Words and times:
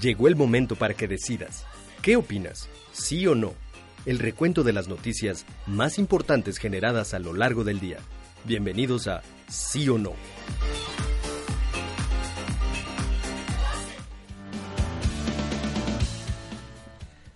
Llegó 0.00 0.28
el 0.28 0.36
momento 0.36 0.76
para 0.76 0.94
que 0.94 1.08
decidas. 1.08 1.66
¿Qué 2.02 2.16
opinas? 2.16 2.68
¿Sí 2.92 3.26
o 3.26 3.34
no? 3.34 3.54
el 4.06 4.18
recuento 4.18 4.62
de 4.62 4.72
las 4.72 4.88
noticias 4.88 5.44
más 5.66 5.98
importantes 5.98 6.58
generadas 6.58 7.14
a 7.14 7.18
lo 7.18 7.34
largo 7.34 7.64
del 7.64 7.80
día. 7.80 7.98
Bienvenidos 8.44 9.08
a 9.08 9.22
Sí 9.48 9.88
o 9.88 9.98
No. 9.98 10.12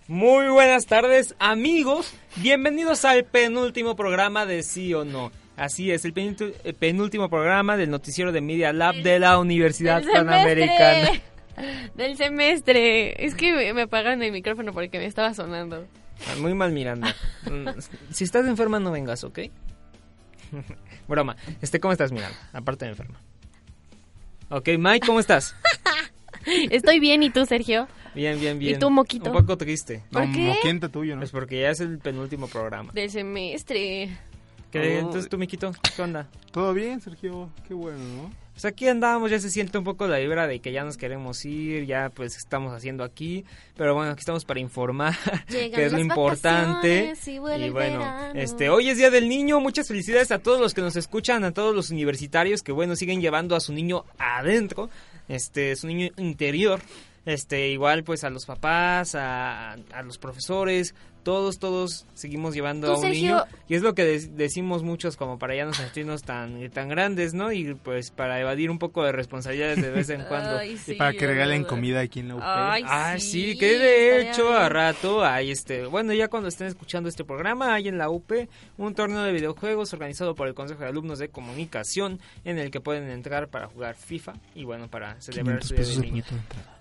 Muy 0.06 0.48
buenas 0.48 0.86
tardes 0.86 1.34
amigos, 1.38 2.14
bienvenidos 2.36 3.04
al 3.04 3.24
penúltimo 3.24 3.96
programa 3.96 4.46
de 4.46 4.62
Sí 4.62 4.94
o 4.94 5.04
No. 5.04 5.32
Así 5.56 5.90
es, 5.90 6.04
el 6.04 6.12
penúltimo 6.12 7.30
programa 7.30 7.76
del 7.76 7.90
noticiero 7.90 8.32
de 8.32 8.40
Media 8.40 8.72
Lab 8.72 8.96
de 8.96 9.18
la 9.18 9.38
Universidad 9.38 10.02
Panamericana. 10.12 11.10
Del 11.94 12.16
semestre. 12.16 13.24
Es 13.24 13.34
que 13.34 13.72
me 13.72 13.82
apagan 13.82 14.22
el 14.22 14.32
micrófono 14.32 14.72
porque 14.72 14.98
me 14.98 15.06
estaba 15.06 15.34
sonando. 15.34 15.86
Ah, 16.28 16.36
muy 16.40 16.54
mal 16.54 16.72
Miranda. 16.72 17.14
Mm, 17.44 17.68
si 18.10 18.24
estás 18.24 18.46
enferma 18.46 18.80
no 18.80 18.90
vengas, 18.90 19.22
¿ok? 19.22 19.40
Broma. 21.08 21.36
Este, 21.60 21.78
¿cómo 21.78 21.92
estás, 21.92 22.10
Miranda? 22.10 22.38
Aparte 22.54 22.86
de 22.86 22.92
enferma. 22.92 23.20
Ok, 24.48 24.70
Mike, 24.78 25.06
¿cómo 25.06 25.20
estás? 25.20 25.54
Estoy 26.70 27.00
bien, 27.00 27.22
¿y 27.22 27.28
tú, 27.28 27.44
Sergio? 27.44 27.86
Bien, 28.14 28.40
bien, 28.40 28.58
bien. 28.58 28.76
¿Y 28.76 28.78
tú, 28.78 28.88
Moquito? 28.90 29.30
Un 29.30 29.36
poco 29.36 29.58
triste. 29.58 30.02
¿Por 30.10 30.32
qué? 30.32 30.54
Moquito 30.54 30.88
tuyo, 30.88 31.16
¿no? 31.16 31.20
Pues 31.20 31.32
porque 31.32 31.60
ya 31.60 31.70
es 31.70 31.80
el 31.80 31.98
penúltimo 31.98 32.48
programa. 32.48 32.92
Del 32.94 33.10
semestre. 33.10 34.16
¿Qué, 34.70 34.98
entonces 35.00 35.28
tú, 35.28 35.36
Miquito, 35.36 35.72
¿qué 35.94 36.00
onda? 36.02 36.28
Todo 36.50 36.72
bien, 36.72 37.02
Sergio. 37.02 37.50
Qué 37.68 37.74
bueno, 37.74 37.98
¿no? 37.98 38.43
Pues 38.54 38.64
aquí 38.66 38.86
andábamos, 38.86 39.32
ya 39.32 39.40
se 39.40 39.50
siente 39.50 39.78
un 39.78 39.82
poco 39.82 40.06
la 40.06 40.18
vibra 40.18 40.46
de 40.46 40.60
que 40.60 40.70
ya 40.70 40.84
nos 40.84 40.96
queremos 40.96 41.44
ir, 41.44 41.86
ya 41.86 42.10
pues 42.14 42.36
estamos 42.36 42.72
haciendo 42.72 43.02
aquí, 43.02 43.44
pero 43.76 43.94
bueno, 43.94 44.12
aquí 44.12 44.20
estamos 44.20 44.44
para 44.44 44.60
informar, 44.60 45.16
que 45.48 45.84
es 45.84 45.92
lo 45.92 45.98
importante. 45.98 47.14
Y, 47.26 47.70
bueno, 47.70 48.06
este 48.34 48.70
hoy 48.70 48.90
es 48.90 48.96
Día 48.96 49.10
del 49.10 49.28
Niño, 49.28 49.58
muchas 49.58 49.88
felicidades 49.88 50.30
a 50.30 50.38
todos 50.38 50.60
los 50.60 50.72
que 50.72 50.82
nos 50.82 50.94
escuchan, 50.94 51.42
a 51.42 51.50
todos 51.50 51.74
los 51.74 51.90
universitarios 51.90 52.62
que 52.62 52.70
bueno, 52.70 52.94
siguen 52.94 53.20
llevando 53.20 53.56
a 53.56 53.60
su 53.60 53.72
niño 53.72 54.04
adentro, 54.18 54.88
este 55.28 55.74
su 55.74 55.88
niño 55.88 56.10
interior. 56.16 56.80
Este, 57.26 57.70
igual 57.70 58.04
pues 58.04 58.22
a 58.22 58.30
los 58.30 58.44
papás, 58.44 59.14
a, 59.14 59.72
a 59.72 60.02
los 60.02 60.18
profesores, 60.18 60.94
todos, 61.24 61.58
todos 61.58 62.06
seguimos 62.14 62.54
llevando 62.54 62.92
a 62.92 62.98
un 62.98 63.10
niño. 63.10 63.44
Y 63.66 63.74
es 63.74 63.82
lo 63.82 63.94
que 63.94 64.04
decimos 64.04 64.82
muchos 64.82 65.16
como 65.16 65.38
para 65.38 65.56
ya 65.56 65.64
no 65.64 65.72
sentirnos 65.72 66.22
tan, 66.22 66.70
tan 66.70 66.88
grandes, 66.88 67.34
¿no? 67.34 67.50
Y 67.50 67.74
pues 67.74 68.10
para 68.10 68.38
evadir 68.38 68.70
un 68.70 68.78
poco 68.78 69.02
de 69.02 69.10
responsabilidades 69.10 69.82
de 69.82 69.90
vez 69.90 70.10
en 70.10 70.22
cuando. 70.28 70.62
y 70.62 70.94
para 70.94 71.12
que 71.12 71.26
regalen 71.26 71.64
comida 71.64 72.00
aquí 72.00 72.20
en 72.20 72.28
la 72.28 72.36
UP. 72.36 72.42
Ay, 72.44 73.20
sí, 73.20 73.58
que 73.58 73.78
de 73.78 74.30
hecho 74.30 74.52
a 74.52 74.68
rato 74.68 75.24
hay 75.24 75.50
este, 75.50 75.86
bueno, 75.86 76.12
ya 76.12 76.28
cuando 76.28 76.48
estén 76.48 76.68
escuchando 76.68 77.08
este 77.08 77.24
programa, 77.24 77.74
hay 77.74 77.88
en 77.88 77.98
la 77.98 78.10
UP 78.10 78.30
un 78.76 78.94
torneo 78.94 79.22
de 79.22 79.32
videojuegos 79.32 79.92
organizado 79.92 80.34
por 80.34 80.46
el 80.46 80.54
Consejo 80.54 80.82
de 80.82 80.88
Alumnos 80.88 81.18
de 81.18 81.28
Comunicación 81.28 82.20
en 82.44 82.58
el 82.58 82.70
que 82.70 82.80
pueden 82.80 83.10
entrar 83.10 83.48
para 83.48 83.66
jugar 83.66 83.96
FIFA 83.96 84.34
y 84.54 84.64
bueno, 84.64 84.88
para 84.88 85.20
celebrar 85.20 85.64
su 85.64 85.74
día 85.74 85.86
de 85.86 85.96
niño. 85.96 86.24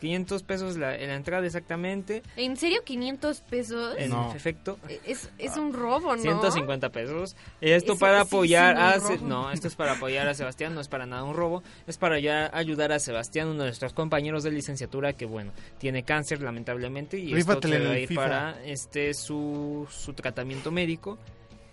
500 0.01 0.43
pesos 0.43 0.77
la, 0.77 0.97
la 0.97 1.15
entrada 1.15 1.45
exactamente. 1.45 2.23
¿En 2.35 2.57
serio 2.57 2.81
500 2.83 3.41
pesos? 3.41 3.95
no 4.09 4.32
efecto. 4.35 4.79
Es, 5.05 5.29
es 5.37 5.57
un 5.57 5.73
robo, 5.73 6.15
¿no? 6.15 6.21
150 6.21 6.89
pesos. 6.89 7.35
Esto 7.61 7.97
para 7.97 8.21
apoyar 8.21 8.77
a... 8.77 8.97
No, 9.21 9.51
esto 9.51 9.67
es 9.67 9.75
para 9.75 9.93
apoyar 9.93 10.27
a 10.27 10.33
Sebastián, 10.33 10.73
no 10.73 10.81
es 10.81 10.87
para 10.87 11.05
nada 11.05 11.23
un 11.23 11.35
robo. 11.35 11.63
Es 11.87 11.97
para 11.97 12.19
ya 12.19 12.49
ayudar 12.53 12.91
a 12.91 12.99
Sebastián, 12.99 13.47
uno 13.47 13.63
de 13.63 13.69
nuestros 13.69 13.93
compañeros 13.93 14.43
de 14.43 14.51
licenciatura 14.51 15.13
que, 15.13 15.25
bueno, 15.25 15.51
tiene 15.77 16.03
cáncer 16.03 16.41
lamentablemente 16.41 17.17
y 17.19 17.33
esto 17.33 17.59
te 17.59 17.79
va 17.79 17.91
a 17.91 17.99
ir 17.99 18.13
para 18.13 18.63
este, 18.65 19.13
su, 19.13 19.87
su 19.89 20.13
tratamiento 20.13 20.71
médico. 20.71 21.17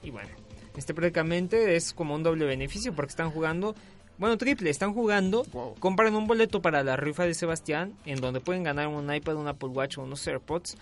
Y 0.02 0.10
bueno, 0.10 0.30
este 0.76 0.94
prácticamente 0.94 1.76
es 1.76 1.92
como 1.92 2.14
un 2.14 2.22
doble 2.22 2.46
beneficio 2.46 2.94
porque 2.94 3.10
están 3.10 3.30
jugando 3.30 3.74
bueno, 4.20 4.36
triple, 4.36 4.68
están 4.68 4.92
jugando, 4.92 5.46
compran 5.78 6.14
un 6.14 6.26
boleto 6.26 6.60
para 6.60 6.82
la 6.82 6.94
rifa 6.94 7.24
de 7.24 7.32
Sebastián, 7.32 7.94
en 8.04 8.20
donde 8.20 8.40
pueden 8.40 8.62
ganar 8.62 8.88
un 8.88 9.12
iPad, 9.12 9.36
un 9.36 9.48
Apple 9.48 9.70
Watch 9.70 9.96
o 9.96 10.02
unos 10.02 10.26
AirPods. 10.26 10.76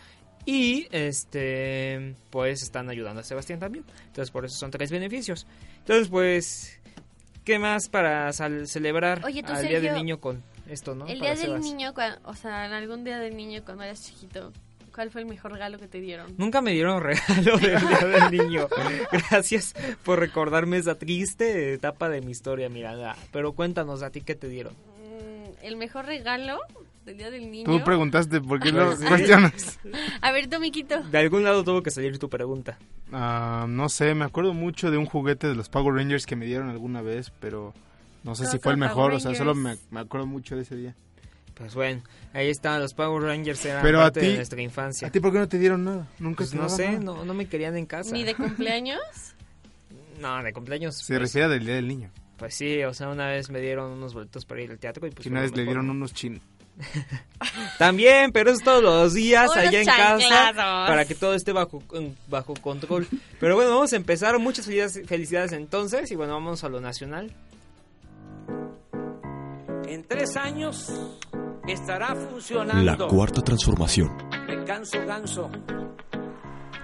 Y 0.51 0.89
este 0.93 2.15
pues 2.31 2.63
están 2.63 2.89
ayudando 2.89 3.21
a 3.21 3.23
Sebastián 3.23 3.59
también. 3.59 3.85
Entonces 4.07 4.31
por 4.31 4.47
eso 4.47 4.57
son 4.57 4.71
tres 4.71 4.91
beneficios. 4.91 5.47
Entonces 5.81 6.09
pues 6.09 6.81
¿qué 7.45 7.59
más 7.59 7.91
para 7.91 8.33
celebrar 8.33 9.21
el 9.29 9.69
Día 9.69 9.81
del 9.81 9.93
Niño 9.93 10.21
con 10.21 10.43
esto, 10.67 10.95
no? 10.95 11.07
El 11.07 11.21
Día 11.21 11.35
del 11.35 11.61
Niño, 11.61 11.93
o 12.25 12.35
sea, 12.35 12.65
en 12.65 12.73
algún 12.73 13.05
Día 13.05 13.19
del 13.19 13.37
Niño 13.37 13.63
cuando 13.63 13.85
eras 13.85 14.03
chiquito, 14.03 14.51
¿cuál 14.95 15.11
fue 15.11 15.21
el 15.21 15.27
mejor 15.27 15.53
regalo 15.53 15.79
que 15.79 15.87
te 15.87 16.01
dieron? 16.01 16.35
Nunca 16.39 16.63
me 16.63 16.73
dieron 16.73 17.03
regalo 17.03 17.59
del 17.59 17.87
Día 17.87 17.99
del 17.99 18.31
Niño. 18.31 18.69
Gracias 19.31 19.75
por 20.03 20.19
recordarme 20.19 20.79
esa 20.79 20.95
triste 20.95 21.75
etapa 21.75 22.09
de 22.09 22.23
mi 22.23 22.31
historia, 22.31 22.71
Miranda. 22.71 23.17
Pero 23.33 23.53
cuéntanos, 23.53 24.03
¿a 24.03 24.09
ti 24.09 24.23
qué 24.23 24.35
te 24.35 24.49
dieron? 24.49 24.73
Mm, 24.73 25.67
el 25.67 25.77
mejor 25.77 26.07
regalo 26.07 26.59
Día 27.17 27.31
del 27.31 27.51
Niño. 27.51 27.65
Tú 27.65 27.83
preguntaste 27.85 28.41
por 28.41 28.61
qué 28.61 28.73
lo 28.73 28.97
cuestionas. 28.97 29.79
A 30.21 30.33
ver, 30.33 30.49
Tomiquito. 30.49 31.03
De 31.05 31.19
algún 31.19 31.45
lado 31.45 31.65
tuvo 31.65 31.83
que 31.83 31.91
salir 31.91 32.19
tu 32.19 32.29
pregunta. 32.29 32.79
Ah, 33.13 33.67
no 33.69 33.89
sé, 33.89 34.15
me 34.15 34.25
acuerdo 34.25 34.53
mucho 34.53 34.91
de 34.91 34.99
un 34.99 35.07
juguete 35.07 35.47
de 35.47 35.55
los 35.55 35.69
Power 35.69 35.95
Rangers 35.95 36.27
que 36.27 36.37
me 36.37 36.47
dieron 36.47 36.69
alguna 36.69 37.03
vez, 37.03 37.33
pero 37.41 37.73
no 38.25 38.35
sé 38.35 38.47
si 38.47 38.59
fue 38.59 38.73
el 38.73 38.79
mejor, 38.79 39.13
o 39.13 39.21
sea, 39.21 39.35
solo 39.35 39.55
me, 39.55 39.79
acuerdo 39.95 40.27
mucho 40.27 40.57
de 40.57 40.63
ese 40.63 40.77
día. 40.77 40.95
Pues 41.55 41.75
bueno, 41.75 42.03
ahí 42.35 42.49
están 42.49 42.81
los 42.81 42.95
Power 42.95 43.23
Rangers, 43.23 43.65
eran 43.65 43.83
Pero 43.83 43.99
parte 43.99 44.21
de 44.21 44.37
nuestra 44.37 44.61
infancia. 44.63 45.09
¿A 45.09 45.11
ti 45.11 45.19
por 45.19 45.33
qué 45.33 45.39
no 45.39 45.49
te 45.49 45.59
dieron 45.59 45.85
nada? 45.85 46.07
Nunca 46.19 46.39
pues 46.39 46.55
no 46.55 46.69
sé, 46.69 47.01
no, 47.01 47.25
no 47.25 47.35
me 47.35 47.47
querían 47.47 47.77
en 47.77 47.87
casa. 47.87 48.13
¿Ni 48.13 48.23
de 48.23 48.35
cumpleaños? 48.37 49.01
no, 50.21 50.43
de 50.43 50.53
cumpleaños. 50.53 50.97
Se 50.97 51.15
pues, 51.15 51.33
refiere 51.33 51.49
del 51.49 51.65
Día 51.65 51.75
del 51.77 51.89
Niño. 51.89 52.11
Pues 52.37 52.55
sí, 52.55 52.83
o 52.85 52.95
sea, 52.95 53.09
una 53.09 53.27
vez 53.29 53.51
me 53.51 53.61
dieron 53.61 53.91
unos 53.91 54.15
boletos 54.15 54.45
para 54.45 54.63
ir 54.63 54.71
al 54.71 54.79
teatro 54.79 55.07
y 55.07 55.11
pues... 55.11 55.27
una 55.27 55.41
vez 55.41 55.57
le 55.57 55.65
dieron 55.65 55.91
unos 55.91 56.15
chinos. 56.15 56.41
También, 57.79 58.33
pero 58.33 58.51
es 58.51 58.63
todos 58.63 58.83
los 58.83 59.15
días 59.15 59.51
allá 59.57 59.81
en 59.81 59.87
casa 59.87 60.53
para 60.55 61.05
que 61.05 61.15
todo 61.15 61.35
esté 61.35 61.53
bajo, 61.53 61.83
bajo 62.29 62.55
control. 62.55 63.07
Pero 63.41 63.55
bueno, 63.55 63.71
vamos 63.71 63.93
a 63.93 63.97
empezar. 63.97 64.39
Muchas 64.39 64.67
felicidades, 64.67 65.53
entonces 65.53 66.11
y 66.11 66.15
bueno, 66.15 66.35
vamos 66.35 66.65
a 66.65 66.69
lo 66.69 66.81
nacional. 66.81 67.33
En 69.87 70.05
tres 70.05 70.37
años 70.37 70.93
estará 71.67 72.15
funcionando 72.15 72.83
la 72.83 72.97
cuarta 72.97 73.43
transformación. 73.43 74.11
Me 74.47 74.65
canso, 74.65 75.05
ganso. 75.07 75.51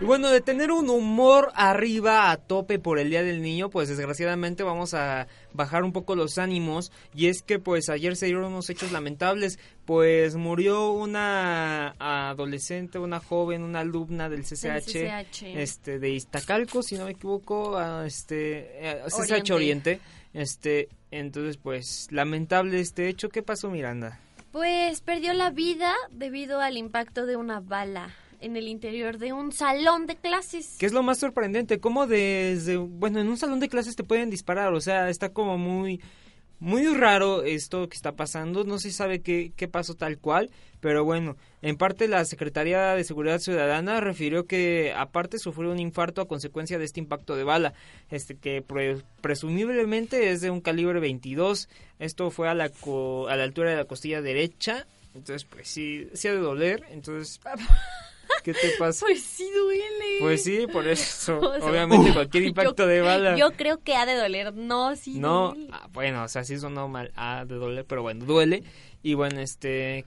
Y 0.00 0.06
bueno, 0.06 0.28
de 0.28 0.40
tener 0.40 0.72
un 0.72 0.90
humor 0.90 1.52
arriba 1.54 2.32
a 2.32 2.36
tope 2.36 2.80
por 2.80 2.98
el 2.98 3.10
Día 3.10 3.22
del 3.22 3.40
Niño, 3.42 3.70
pues 3.70 3.88
desgraciadamente 3.88 4.64
vamos 4.64 4.92
a 4.92 5.28
bajar 5.52 5.84
un 5.84 5.92
poco 5.92 6.16
los 6.16 6.36
ánimos. 6.36 6.90
Y 7.14 7.28
es 7.28 7.42
que 7.42 7.60
pues 7.60 7.88
ayer 7.88 8.16
se 8.16 8.26
dieron 8.26 8.46
unos 8.46 8.68
hechos 8.70 8.90
lamentables, 8.90 9.60
pues 9.84 10.34
murió 10.34 10.90
una 10.90 11.94
adolescente, 12.00 12.98
una 12.98 13.20
joven, 13.20 13.62
una 13.62 13.80
alumna 13.80 14.28
del 14.28 14.42
CCH, 14.42 15.42
este 15.42 16.00
de 16.00 16.10
Iztacalco, 16.10 16.82
si 16.82 16.96
no 16.96 17.04
me 17.04 17.12
equivoco, 17.12 17.80
este 18.02 19.00
CCH 19.06 19.50
eh, 19.50 19.52
Oriente. 19.52 20.00
Este, 20.32 20.88
entonces 21.12 21.56
pues 21.56 22.08
lamentable 22.10 22.80
este 22.80 23.08
hecho. 23.08 23.28
¿Qué 23.28 23.44
pasó, 23.44 23.70
Miranda? 23.70 24.18
Pues 24.50 25.00
perdió 25.02 25.32
la 25.34 25.50
vida 25.50 25.94
debido 26.10 26.60
al 26.60 26.76
impacto 26.76 27.26
de 27.26 27.36
una 27.36 27.60
bala 27.60 28.12
en 28.44 28.56
el 28.56 28.68
interior 28.68 29.18
de 29.18 29.32
un 29.32 29.52
salón 29.52 30.06
de 30.06 30.16
clases. 30.16 30.76
¿Qué 30.78 30.86
es 30.86 30.92
lo 30.92 31.02
más 31.02 31.18
sorprendente? 31.18 31.80
¿Cómo 31.80 32.06
desde, 32.06 32.76
bueno, 32.76 33.18
en 33.20 33.28
un 33.28 33.38
salón 33.38 33.58
de 33.58 33.68
clases 33.68 33.96
te 33.96 34.04
pueden 34.04 34.28
disparar? 34.28 34.74
O 34.74 34.80
sea, 34.80 35.08
está 35.08 35.30
como 35.30 35.56
muy 35.56 36.00
muy 36.60 36.86
raro 36.94 37.42
esto 37.42 37.88
que 37.88 37.96
está 37.96 38.12
pasando, 38.12 38.64
no 38.64 38.78
se 38.78 38.90
sabe 38.90 39.20
qué, 39.20 39.52
qué 39.56 39.68
pasó 39.68 39.94
tal 39.94 40.18
cual, 40.18 40.50
pero 40.80 41.04
bueno, 41.04 41.36
en 41.62 41.76
parte 41.76 42.08
la 42.08 42.24
Secretaría 42.24 42.94
de 42.94 43.04
Seguridad 43.04 43.40
Ciudadana 43.40 44.00
refirió 44.00 44.46
que 44.46 44.94
aparte 44.96 45.38
sufrió 45.38 45.72
un 45.72 45.80
infarto 45.80 46.22
a 46.22 46.28
consecuencia 46.28 46.78
de 46.78 46.84
este 46.84 47.00
impacto 47.00 47.36
de 47.36 47.44
bala, 47.44 47.74
este 48.08 48.36
que 48.36 48.64
presumiblemente 49.20 50.30
es 50.30 50.40
de 50.40 50.50
un 50.50 50.60
calibre 50.60 51.00
22, 51.00 51.68
esto 51.98 52.30
fue 52.30 52.48
a 52.48 52.54
la, 52.54 52.64
a 52.64 53.36
la 53.36 53.42
altura 53.42 53.70
de 53.70 53.76
la 53.76 53.84
costilla 53.84 54.22
derecha, 54.22 54.86
entonces 55.14 55.44
pues 55.44 55.68
sí, 55.68 56.08
sí 56.14 56.28
ha 56.28 56.32
de 56.32 56.38
doler, 56.38 56.84
entonces... 56.90 57.40
¿Qué 58.42 58.52
te 58.52 58.70
pasa? 58.78 59.06
Pues 59.06 59.22
sí 59.22 59.48
duele. 59.50 60.18
Pues 60.20 60.44
sí, 60.44 60.66
por 60.70 60.86
eso. 60.86 61.38
obviamente 61.62 62.12
cualquier 62.14 62.44
impacto 62.44 62.86
de 62.86 63.00
bala. 63.00 63.36
Yo 63.36 63.52
creo 63.52 63.82
que 63.82 63.94
ha 63.94 64.06
de 64.06 64.14
doler. 64.14 64.54
No, 64.54 64.96
sí. 64.96 65.18
No, 65.18 65.54
ah, 65.70 65.88
bueno, 65.92 66.24
o 66.24 66.28
sea, 66.28 66.44
sí 66.44 66.58
sonó 66.58 66.88
mal. 66.88 67.12
Ha 67.16 67.44
de 67.44 67.54
doler, 67.54 67.84
pero 67.84 68.02
bueno, 68.02 68.24
duele. 68.24 68.62
Y 69.02 69.14
bueno, 69.14 69.40
este. 69.40 70.04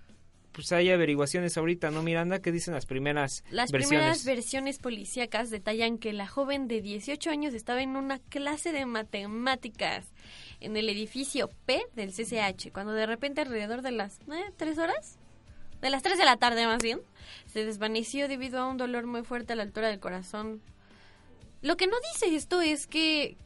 Pues 0.52 0.72
hay 0.72 0.90
averiguaciones 0.90 1.56
ahorita, 1.56 1.92
¿no, 1.92 2.02
Miranda? 2.02 2.40
¿Qué 2.40 2.52
dicen 2.52 2.74
las 2.74 2.88
primeras 2.88 3.44
las 3.52 3.72
versiones? 3.72 3.72
Las 3.72 3.88
primeras 3.88 4.26
versiones 4.26 4.80
policíacas 4.80 5.52
detallan 5.52 6.00
que 6.00 6.14
la 6.14 6.26
joven 6.26 6.68
de 6.68 6.82
18 6.82 7.30
años 7.30 7.54
estaba 7.54 7.84
en 7.84 7.96
una 7.96 8.18
clase 8.18 8.72
de 8.72 8.88
matemáticas 8.88 10.08
en 10.60 10.76
el 10.76 10.90
edificio 10.90 11.52
P 11.68 11.86
del 11.94 12.12
CCH, 12.12 12.72
cuando 12.72 12.94
de 12.94 13.06
repente 13.06 13.42
alrededor 13.42 13.84
de 13.84 13.92
las 13.92 14.20
¿eh? 14.32 14.52
tres 14.58 14.80
horas 14.80 15.20
de 15.82 15.90
las 15.90 16.04
3 16.04 16.18
de 16.18 16.26
la 16.26 16.38
tarde 16.38 16.66
más 16.66 16.82
bien, 16.82 17.02
se 17.46 17.66
desvaneció 17.66 18.28
debido 18.28 18.60
a 18.60 18.68
un 18.68 18.78
dolor 18.78 19.06
muy 19.06 19.24
fuerte 19.24 19.54
a 19.54 19.56
la 19.56 19.64
altura 19.64 19.88
del 19.88 20.00
corazón. 20.00 20.62
Lo 21.62 21.78
que 21.78 21.88
no 21.88 21.98
dice 22.14 22.36
esto 22.36 22.62
es 22.62 22.88
que, 22.88 23.38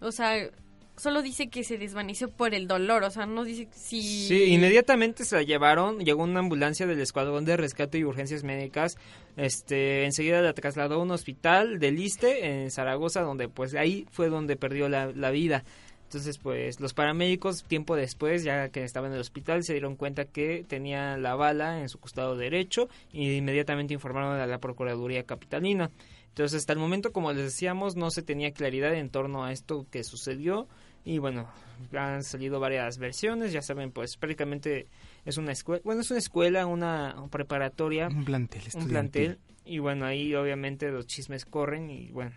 o 0.00 0.12
sea, 0.12 0.50
solo 0.96 1.22
dice 1.22 1.48
que 1.48 1.64
se 1.64 1.78
desvaneció 1.78 2.30
por 2.30 2.54
el 2.54 2.66
dolor, 2.66 3.02
o 3.04 3.10
sea, 3.10 3.26
no 3.26 3.44
dice 3.44 3.68
si... 3.72 4.02
Sí, 4.02 4.44
inmediatamente 4.44 5.24
se 5.24 5.36
la 5.36 5.42
llevaron, 5.42 5.98
llegó 6.00 6.22
una 6.22 6.40
ambulancia 6.40 6.86
del 6.86 7.00
Escuadrón 7.00 7.44
de 7.44 7.56
Rescate 7.56 7.98
y 7.98 8.04
Urgencias 8.04 8.44
Médicas, 8.44 8.96
este, 9.36 10.04
enseguida 10.04 10.40
la 10.42 10.52
trasladó 10.52 10.96
a 10.96 11.02
un 11.02 11.10
hospital 11.10 11.78
del 11.78 11.96
Liste 11.96 12.46
en 12.46 12.70
Zaragoza, 12.70 13.22
donde 13.22 13.48
pues 13.48 13.74
ahí 13.74 14.06
fue 14.10 14.28
donde 14.28 14.56
perdió 14.56 14.88
la 14.88 15.30
vida. 15.30 15.64
Entonces, 16.12 16.36
pues 16.36 16.78
los 16.78 16.92
paramédicos, 16.92 17.64
tiempo 17.64 17.96
después, 17.96 18.44
ya 18.44 18.68
que 18.68 18.84
estaba 18.84 19.06
en 19.06 19.14
el 19.14 19.20
hospital, 19.20 19.64
se 19.64 19.72
dieron 19.72 19.96
cuenta 19.96 20.26
que 20.26 20.62
tenía 20.68 21.16
la 21.16 21.36
bala 21.36 21.80
en 21.80 21.88
su 21.88 21.98
costado 21.98 22.36
derecho 22.36 22.90
y 23.14 23.32
inmediatamente 23.32 23.94
informaron 23.94 24.38
a 24.38 24.46
la 24.46 24.58
Procuraduría 24.58 25.22
Capitalina. 25.22 25.90
Entonces, 26.28 26.58
hasta 26.58 26.74
el 26.74 26.78
momento, 26.78 27.12
como 27.12 27.32
les 27.32 27.44
decíamos, 27.44 27.96
no 27.96 28.10
se 28.10 28.20
tenía 28.20 28.52
claridad 28.52 28.94
en 28.94 29.08
torno 29.08 29.42
a 29.42 29.52
esto 29.52 29.86
que 29.90 30.04
sucedió. 30.04 30.68
Y 31.02 31.16
bueno, 31.16 31.48
han 31.96 32.22
salido 32.24 32.60
varias 32.60 32.98
versiones, 32.98 33.50
ya 33.50 33.62
saben, 33.62 33.90
pues 33.90 34.18
prácticamente 34.18 34.88
es 35.24 35.38
una 35.38 35.52
escuela, 35.52 35.80
bueno, 35.82 36.02
es 36.02 36.10
una 36.10 36.18
escuela, 36.18 36.66
una 36.66 37.26
preparatoria. 37.30 38.08
Un 38.08 38.26
plantel, 38.26 38.62
Un 38.74 38.86
plantel. 38.86 39.38
Y 39.64 39.78
bueno, 39.78 40.04
ahí 40.04 40.34
obviamente 40.34 40.90
los 40.90 41.06
chismes 41.06 41.46
corren 41.46 41.88
y 41.88 42.10
bueno, 42.10 42.32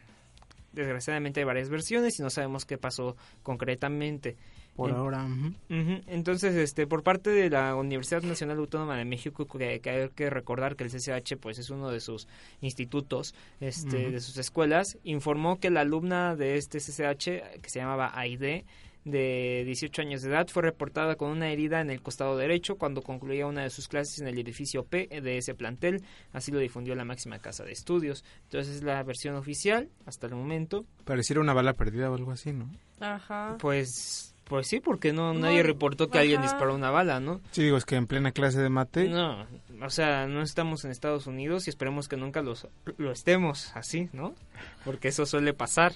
desgraciadamente 0.75 1.39
hay 1.39 1.45
varias 1.45 1.69
versiones 1.69 2.19
y 2.19 2.21
no 2.21 2.29
sabemos 2.29 2.65
qué 2.65 2.77
pasó 2.77 3.15
concretamente. 3.43 4.35
Por 4.75 4.91
ahora. 4.91 5.25
Entonces, 5.69 6.53
este, 6.53 6.85
por 6.85 7.01
parte 7.01 7.29
de 7.29 7.49
la 7.49 7.75
Universidad 7.75 8.23
Nacional 8.23 8.57
Autónoma 8.57 8.97
de 8.97 9.05
México, 9.05 9.47
que, 9.47 9.79
hay 9.85 10.09
que 10.09 10.29
recordar 10.29 10.75
que 10.75 10.83
el 10.83 10.91
CCH, 10.91 11.37
pues, 11.39 11.59
es 11.59 11.69
uno 11.69 11.89
de 11.89 12.01
sus 12.01 12.27
institutos, 12.59 13.33
este, 13.61 14.11
de 14.11 14.19
sus 14.19 14.37
escuelas, 14.37 14.97
informó 15.05 15.61
que 15.61 15.69
la 15.69 15.81
alumna 15.81 16.35
de 16.35 16.57
este 16.57 16.79
CCH, 16.79 17.61
que 17.61 17.69
se 17.69 17.79
llamaba 17.79 18.11
Aide, 18.19 18.65
de 19.05 19.63
18 19.65 20.01
años 20.01 20.21
de 20.21 20.29
edad 20.29 20.47
fue 20.47 20.63
reportada 20.63 21.15
con 21.15 21.29
una 21.29 21.49
herida 21.49 21.79
en 21.79 21.89
el 21.89 22.01
costado 22.01 22.35
derecho 22.35 22.75
cuando 22.75 23.01
concluía 23.01 23.47
una 23.47 23.63
de 23.63 23.69
sus 23.69 23.87
clases 23.87 24.19
en 24.19 24.27
el 24.27 24.37
edificio 24.37 24.83
P 24.83 25.07
de 25.07 25.37
ese 25.37 25.53
plantel. 25.53 26.03
Así 26.33 26.51
lo 26.51 26.59
difundió 26.59 26.95
la 26.95 27.05
máxima 27.05 27.39
casa 27.39 27.63
de 27.63 27.71
estudios. 27.71 28.25
Entonces 28.43 28.77
es 28.77 28.83
la 28.83 29.01
versión 29.03 29.35
oficial 29.35 29.89
hasta 30.05 30.27
el 30.27 30.35
momento. 30.35 30.85
Pareciera 31.05 31.39
una 31.39 31.53
bala 31.53 31.73
perdida 31.73 32.11
o 32.11 32.15
algo 32.15 32.31
así, 32.31 32.51
¿no? 32.51 32.69
Ajá. 32.99 33.57
Pues 33.59 34.35
pues 34.45 34.67
sí, 34.67 34.79
porque 34.79 35.11
no, 35.11 35.33
nadie 35.33 35.63
reportó 35.63 36.09
que 36.09 36.19
alguien 36.19 36.41
disparó 36.43 36.75
una 36.75 36.91
bala, 36.91 37.19
¿no? 37.19 37.41
Sí, 37.49 37.63
digo, 37.63 37.77
es 37.77 37.85
que 37.85 37.95
en 37.95 38.05
plena 38.05 38.31
clase 38.31 38.61
de 38.61 38.69
mate. 38.69 39.09
No, 39.09 39.47
o 39.81 39.89
sea, 39.89 40.27
no 40.27 40.43
estamos 40.43 40.85
en 40.85 40.91
Estados 40.91 41.25
Unidos 41.25 41.65
y 41.65 41.71
esperemos 41.71 42.07
que 42.07 42.15
nunca 42.15 42.43
los, 42.43 42.67
lo 42.97 43.11
estemos 43.11 43.75
así, 43.75 44.07
¿no? 44.13 44.35
Porque 44.83 45.07
eso 45.07 45.25
suele 45.25 45.53
pasar. 45.53 45.93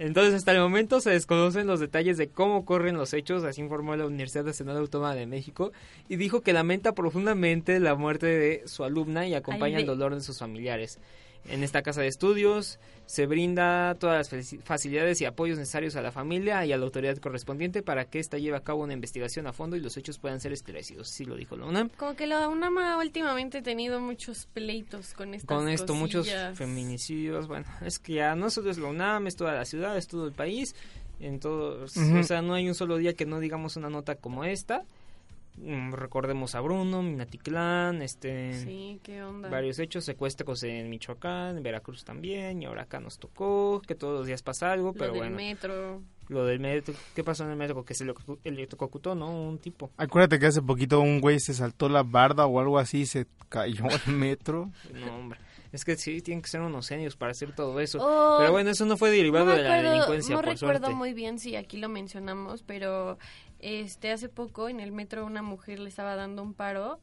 Entonces, 0.00 0.32
hasta 0.32 0.52
el 0.52 0.60
momento 0.60 1.02
se 1.02 1.10
desconocen 1.10 1.66
los 1.66 1.78
detalles 1.78 2.16
de 2.16 2.30
cómo 2.30 2.64
corren 2.64 2.96
los 2.96 3.12
hechos, 3.12 3.44
así 3.44 3.60
informó 3.60 3.94
la 3.96 4.06
Universidad 4.06 4.44
Nacional 4.44 4.78
Autónoma 4.78 5.14
de 5.14 5.26
México, 5.26 5.72
y 6.08 6.16
dijo 6.16 6.40
que 6.40 6.54
lamenta 6.54 6.94
profundamente 6.94 7.78
la 7.80 7.94
muerte 7.94 8.24
de 8.24 8.62
su 8.66 8.82
alumna 8.82 9.28
y 9.28 9.34
acompaña 9.34 9.78
el 9.78 9.84
dolor 9.84 10.14
de 10.14 10.22
sus 10.22 10.38
familiares. 10.38 10.98
En 11.46 11.64
esta 11.64 11.82
casa 11.82 12.00
de 12.00 12.08
estudios 12.08 12.78
se 13.06 13.26
brinda 13.26 13.96
todas 13.96 14.32
las 14.32 14.54
facilidades 14.62 15.20
y 15.20 15.24
apoyos 15.24 15.58
necesarios 15.58 15.96
a 15.96 16.02
la 16.02 16.12
familia 16.12 16.64
y 16.64 16.72
a 16.72 16.76
la 16.76 16.84
autoridad 16.84 17.16
correspondiente 17.18 17.82
para 17.82 18.04
que 18.04 18.20
ésta 18.20 18.38
lleve 18.38 18.56
a 18.56 18.60
cabo 18.60 18.84
una 18.84 18.92
investigación 18.92 19.46
a 19.46 19.52
fondo 19.52 19.74
y 19.76 19.80
los 19.80 19.96
hechos 19.96 20.18
puedan 20.18 20.40
ser 20.40 20.52
esclarecidos. 20.52 21.08
Sí 21.08 21.24
lo 21.24 21.34
dijo 21.34 21.56
la 21.56 21.66
UNAM. 21.66 21.88
Como 21.96 22.14
que 22.14 22.26
la 22.26 22.48
UNAM 22.48 22.78
ha 22.78 22.98
últimamente 22.98 23.62
tenido 23.62 24.00
muchos 24.00 24.46
pleitos 24.46 25.12
con 25.14 25.34
estas 25.34 25.48
Con 25.48 25.68
esto, 25.68 25.94
muchos 25.94 26.28
feminicidios. 26.54 27.48
Bueno, 27.48 27.66
es 27.84 27.98
que 27.98 28.14
ya 28.14 28.36
no 28.36 28.50
solo 28.50 28.70
es 28.70 28.78
la 28.78 28.88
UNAM, 28.88 29.26
es 29.26 29.34
toda 29.34 29.54
la 29.54 29.64
ciudad, 29.64 29.96
es 29.96 30.06
todo 30.06 30.26
el 30.26 30.32
país. 30.32 30.76
En 31.18 31.40
todo, 31.40 31.84
O 31.84 32.22
sea, 32.22 32.42
no 32.42 32.54
hay 32.54 32.68
un 32.68 32.74
solo 32.74 32.96
día 32.96 33.14
que 33.14 33.26
no 33.26 33.40
digamos 33.40 33.76
una 33.76 33.90
nota 33.90 34.14
como 34.14 34.44
esta. 34.44 34.84
Mm, 35.56 35.92
recordemos 35.92 36.54
a 36.54 36.60
Bruno, 36.60 37.02
Minatitlán, 37.02 38.00
este, 38.02 38.98
varios 39.50 39.78
hechos, 39.78 40.04
secuestros 40.04 40.62
en 40.62 40.88
Michoacán, 40.88 41.58
en 41.58 41.62
Veracruz 41.62 42.04
también, 42.04 42.62
y 42.62 42.66
ahora 42.66 42.82
acá 42.82 43.00
nos 43.00 43.18
tocó, 43.18 43.82
que 43.86 43.94
todos 43.94 44.18
los 44.18 44.26
días 44.26 44.42
pasa 44.42 44.72
algo, 44.72 44.94
pero 44.94 45.14
lo 45.14 45.22
del 45.22 45.30
metro. 45.32 46.02
Lo 46.28 46.44
del 46.44 46.60
metro, 46.60 46.94
¿qué 47.14 47.24
pasó 47.24 47.44
en 47.44 47.50
el 47.50 47.56
metro? 47.56 47.84
Que 47.84 47.94
se 47.94 48.04
le 48.04 48.14
electrocutó, 48.44 49.16
¿no? 49.16 49.30
Un 49.30 49.58
tipo. 49.58 49.90
Acuérdate 49.96 50.38
que 50.38 50.46
hace 50.46 50.62
poquito 50.62 51.00
un 51.00 51.20
güey 51.20 51.40
se 51.40 51.52
saltó 51.52 51.88
la 51.88 52.04
barda 52.04 52.46
o 52.46 52.60
algo 52.60 52.78
así 52.78 53.00
y 53.00 53.06
se 53.06 53.26
cayó 53.48 53.84
al 53.86 54.12
metro. 54.14 54.70
No, 54.94 55.16
hombre. 55.16 55.40
Es 55.72 55.84
que 55.84 55.96
sí, 55.96 56.20
tienen 56.20 56.42
que 56.42 56.48
ser 56.48 56.60
unos 56.60 56.88
genios 56.88 57.16
para 57.16 57.30
hacer 57.30 57.54
todo 57.54 57.78
eso. 57.78 57.98
Oh, 58.00 58.38
pero 58.38 58.50
bueno, 58.50 58.70
eso 58.70 58.86
no 58.86 58.96
fue 58.96 59.10
derivado 59.10 59.46
de 59.46 59.62
la 59.62 59.82
delincuencia. 59.82 60.34
No 60.34 60.42
recuerdo 60.42 60.90
muy 60.92 61.12
bien 61.12 61.38
si 61.38 61.54
aquí 61.54 61.76
lo 61.76 61.88
mencionamos, 61.88 62.62
pero 62.62 63.18
este 63.60 64.10
hace 64.12 64.28
poco 64.28 64.68
en 64.68 64.80
el 64.80 64.92
metro 64.92 65.24
una 65.24 65.42
mujer 65.42 65.78
le 65.78 65.88
estaba 65.88 66.16
dando 66.16 66.42
un 66.42 66.54
paro 66.54 67.00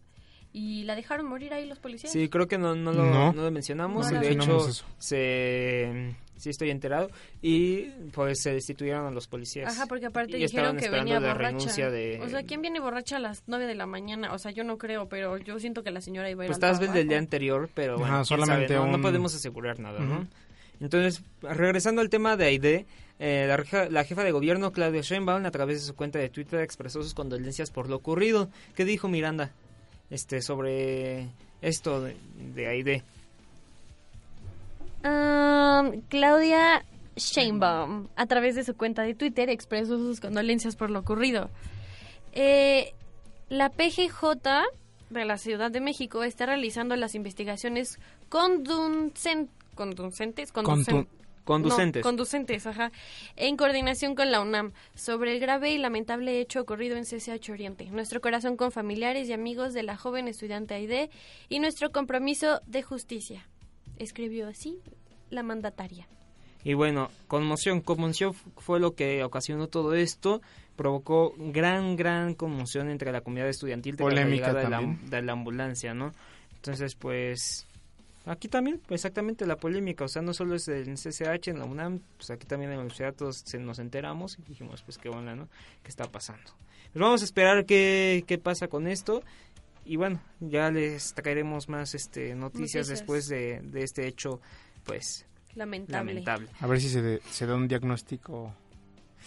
y 0.54 0.84
la 0.84 0.96
dejaron 0.96 1.28
morir 1.28 1.54
ahí 1.54 1.68
los 1.68 1.80
policías. 1.80 2.12
Sí, 2.12 2.30
creo 2.30 2.48
que 2.48 2.58
no, 2.58 2.76
no, 2.76 2.92
lo, 2.92 3.06
no. 3.06 3.34
lo 3.34 3.52
mencionamos 3.52 4.12
y 4.12 4.16
de 4.16 4.32
hecho 4.32 4.60
se 4.98 6.16
sí 6.38 6.50
estoy 6.50 6.70
enterado 6.70 7.10
y 7.42 7.86
pues 8.14 8.42
se 8.42 8.54
destituyeron 8.54 9.06
a 9.08 9.12
los 9.12 9.28
policías. 9.28 9.74
Ajá, 9.74 9.86
porque 9.88 10.06
aparte 10.06 10.38
dijeron 10.38 10.78
que 10.78 10.90
venía 10.90 11.20
borracha. 11.20 11.90
De... 11.90 12.22
O 12.24 12.30
sea, 12.30 12.44
¿quién 12.44 12.62
viene 12.62 12.80
borracha 12.80 13.18
a 13.18 13.20
las 13.20 13.44
9 13.48 13.66
de 13.66 13.76
la 13.76 13.86
mañana? 13.86 14.34
O 14.34 14.40
sea, 14.40 14.52
yo 14.52 14.64
no 14.64 14.78
creo, 14.78 15.10
pero 15.10 15.38
yo 15.38 15.60
siento 15.60 15.84
que 15.84 15.92
la 15.92 16.02
señora 16.02 16.30
iba 16.30 16.44
a 16.44 16.46
ir 16.46 16.50
Pues 16.50 16.60
tal 16.60 16.80
vez 16.80 16.94
del 16.94 17.08
día 17.08 17.18
anterior, 17.18 17.70
pero 17.74 17.98
bueno, 17.98 18.24
solamente 18.26 18.76
no, 18.76 19.02
podemos 19.02 19.36
asegurar 19.36 19.80
nada, 19.80 20.00
¿no? 20.00 20.28
Entonces, 20.80 21.24
regresando 21.42 22.02
al 22.02 22.10
tema 22.10 22.38
de 22.38 22.46
Aide, 22.46 22.86
eh, 23.20 23.48
la, 23.90 24.04
jefa 24.04 24.24
de 24.24 24.32
gobierno, 24.32 24.72
Claudia 24.72 25.02
Sheinbaum, 25.02 25.46
a 25.46 25.52
través 25.52 25.82
de 25.82 25.88
su 25.88 25.96
cuenta 25.96 26.20
de 26.20 26.30
Twitter, 26.30 26.62
expresó 26.62 27.02
sus 27.02 27.14
condolencias 27.14 27.72
por 27.72 27.90
lo 27.90 27.96
ocurrido. 27.96 28.50
¿Qué 28.76 28.86
dijo 28.86 29.08
Miranda 29.08 29.52
este, 30.10 30.42
sobre 30.42 31.28
esto 31.62 32.02
de, 32.02 32.16
de 32.54 32.68
Aide? 32.68 33.04
Claudia 36.10 36.84
Sheinbaum, 37.16 38.08
a 38.16 38.26
través 38.26 38.56
de 38.56 38.64
su 38.64 38.76
cuenta 38.76 39.04
de 39.04 39.14
Twitter, 39.14 39.50
expresó 39.50 39.98
sus 39.98 40.20
condolencias 40.20 40.76
por 40.76 40.90
lo 40.90 41.00
ocurrido. 41.00 41.50
Eh, 42.34 42.94
la 43.50 43.70
PGJ 43.70 44.22
de 45.10 45.26
la 45.26 45.38
Ciudad 45.38 45.72
de 45.72 45.82
México 45.82 46.24
está 46.24 46.46
realizando 46.46 46.96
las 46.96 47.16
investigaciones 47.16 48.00
conducentes, 48.30 49.50
conducentes, 49.76 50.52
conducentes. 50.52 51.08
Conducentes, 51.48 52.68
ajá, 52.68 52.92
en 53.36 53.58
coordinación 53.58 54.16
con 54.16 54.32
la 54.32 54.42
UNAM 54.42 54.74
sobre 54.96 55.34
el 55.34 55.40
grave 55.40 55.72
y 55.72 55.78
lamentable 55.78 56.40
hecho 56.40 56.62
ocurrido 56.62 56.98
en 56.98 57.06
CCH 57.06 57.50
Oriente. 57.50 57.86
Nuestro 57.90 58.22
corazón 58.22 58.58
con 58.58 58.72
familiares 58.72 59.30
y 59.30 59.34
amigos 59.34 59.74
de 59.74 59.84
la 59.84 59.98
joven 59.98 60.28
estudiante 60.28 60.76
Aide 60.76 61.10
y 61.50 61.60
nuestro 61.60 61.92
compromiso 61.92 62.62
de 62.68 62.84
justicia. 62.84 63.48
Escribió 63.98 64.48
así 64.48 64.80
la 65.30 65.44
mandataria. 65.44 66.08
Y 66.64 66.74
bueno, 66.74 67.10
conmoción, 67.28 67.82
conmoción 67.82 68.34
fue 68.58 68.80
lo 68.80 68.94
que 68.94 69.24
ocasionó 69.24 69.68
todo 69.68 69.94
esto, 69.94 70.42
provocó 70.76 71.34
gran, 71.38 71.96
gran 71.96 72.34
conmoción 72.34 72.90
entre 72.90 73.12
la 73.12 73.22
comunidad 73.22 73.50
estudiantil 73.50 73.96
de 73.96 74.12
la 74.12 74.26
llegada 74.26 74.62
de 74.62 75.22
la, 75.22 75.32
ambulancia, 75.32 75.94
¿no? 75.94 76.14
Entonces, 76.56 76.96
pues, 76.96 77.67
aquí 78.28 78.48
también, 78.48 78.82
exactamente 78.90 79.46
la 79.46 79.56
polémica, 79.56 80.06
o 80.06 80.08
sea, 80.08 80.22
no 80.22 80.34
solo 80.34 80.56
es 80.56 80.68
en 80.68 80.96
CCH, 80.96 81.48
en 81.48 81.60
la 81.60 81.66
UNAM, 81.66 82.02
pues 82.18 82.30
aquí 82.30 82.46
también 82.46 82.72
en 82.72 82.78
la 82.78 82.82
universidad 82.82 83.14
todos 83.14 83.44
nos 83.56 83.80
enteramos 83.80 84.38
y 84.40 84.44
dijimos, 84.44 84.82
pues 84.84 84.98
qué 84.98 85.10
onda, 85.10 85.36
¿no? 85.36 85.48
¿Qué 85.84 85.90
está 85.90 86.06
pasando? 86.06 86.52
Pues 86.92 87.02
vamos 87.02 87.22
a 87.22 87.26
esperar 87.26 87.66
qué, 87.66 88.24
qué 88.28 88.38
pasa 88.38 88.68
con 88.68 88.88
esto 88.88 89.24
y 89.86 89.96
bueno, 89.96 90.22
ya 90.40 90.70
les 90.70 91.14
traeremos 91.14 91.70
más 91.70 91.96
este 91.96 92.36
noticias, 92.36 92.88
después 92.88 93.28
de, 93.28 93.62
de, 93.62 93.84
este 93.84 94.08
hecho, 94.08 94.42
pues 94.84 95.26
lamentable. 95.56 96.24
A 96.60 96.68
ver 96.68 96.82
si 96.82 96.90
se, 96.90 97.22
se 97.32 97.46
da 97.46 97.56
un 97.56 97.68
diagnóstico 97.68 98.54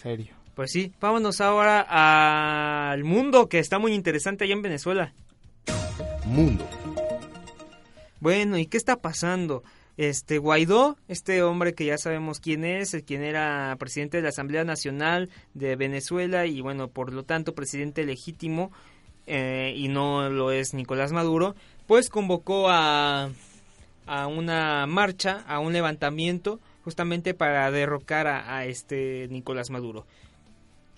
serio. 0.01 0.35
Pues 0.55 0.71
sí, 0.71 0.93
vámonos 0.99 1.41
ahora 1.41 2.91
al 2.91 3.03
mundo 3.03 3.47
que 3.47 3.59
está 3.59 3.79
muy 3.79 3.93
interesante 3.93 4.43
allá 4.43 4.53
en 4.53 4.61
Venezuela. 4.61 5.13
Mundo. 6.25 6.67
Bueno, 8.21 8.59
¿y 8.59 8.67
qué 8.67 8.77
está 8.77 8.97
pasando? 8.97 9.63
Este 9.97 10.37
Guaidó, 10.37 10.95
este 11.07 11.41
hombre 11.41 11.73
que 11.73 11.85
ya 11.85 11.97
sabemos 11.97 12.39
quién 12.39 12.63
es, 12.63 12.95
quien 13.05 13.23
era 13.23 13.75
presidente 13.79 14.17
de 14.17 14.23
la 14.23 14.29
Asamblea 14.29 14.63
Nacional 14.63 15.31
de 15.55 15.75
Venezuela 15.75 16.45
y 16.45 16.61
bueno, 16.61 16.87
por 16.87 17.13
lo 17.13 17.23
tanto 17.23 17.55
presidente 17.55 18.05
legítimo 18.05 18.71
eh, 19.25 19.73
y 19.75 19.87
no 19.87 20.29
lo 20.29 20.51
es 20.51 20.75
Nicolás 20.75 21.11
Maduro, 21.11 21.55
pues 21.87 22.09
convocó 22.09 22.69
a, 22.69 23.31
a 24.05 24.27
una 24.27 24.85
marcha, 24.85 25.43
a 25.47 25.57
un 25.57 25.73
levantamiento 25.73 26.59
justamente 26.83 27.33
para 27.33 27.71
derrocar 27.71 28.27
a 28.27 28.65
este 28.65 29.29
Nicolás 29.31 29.71
Maduro. 29.71 30.05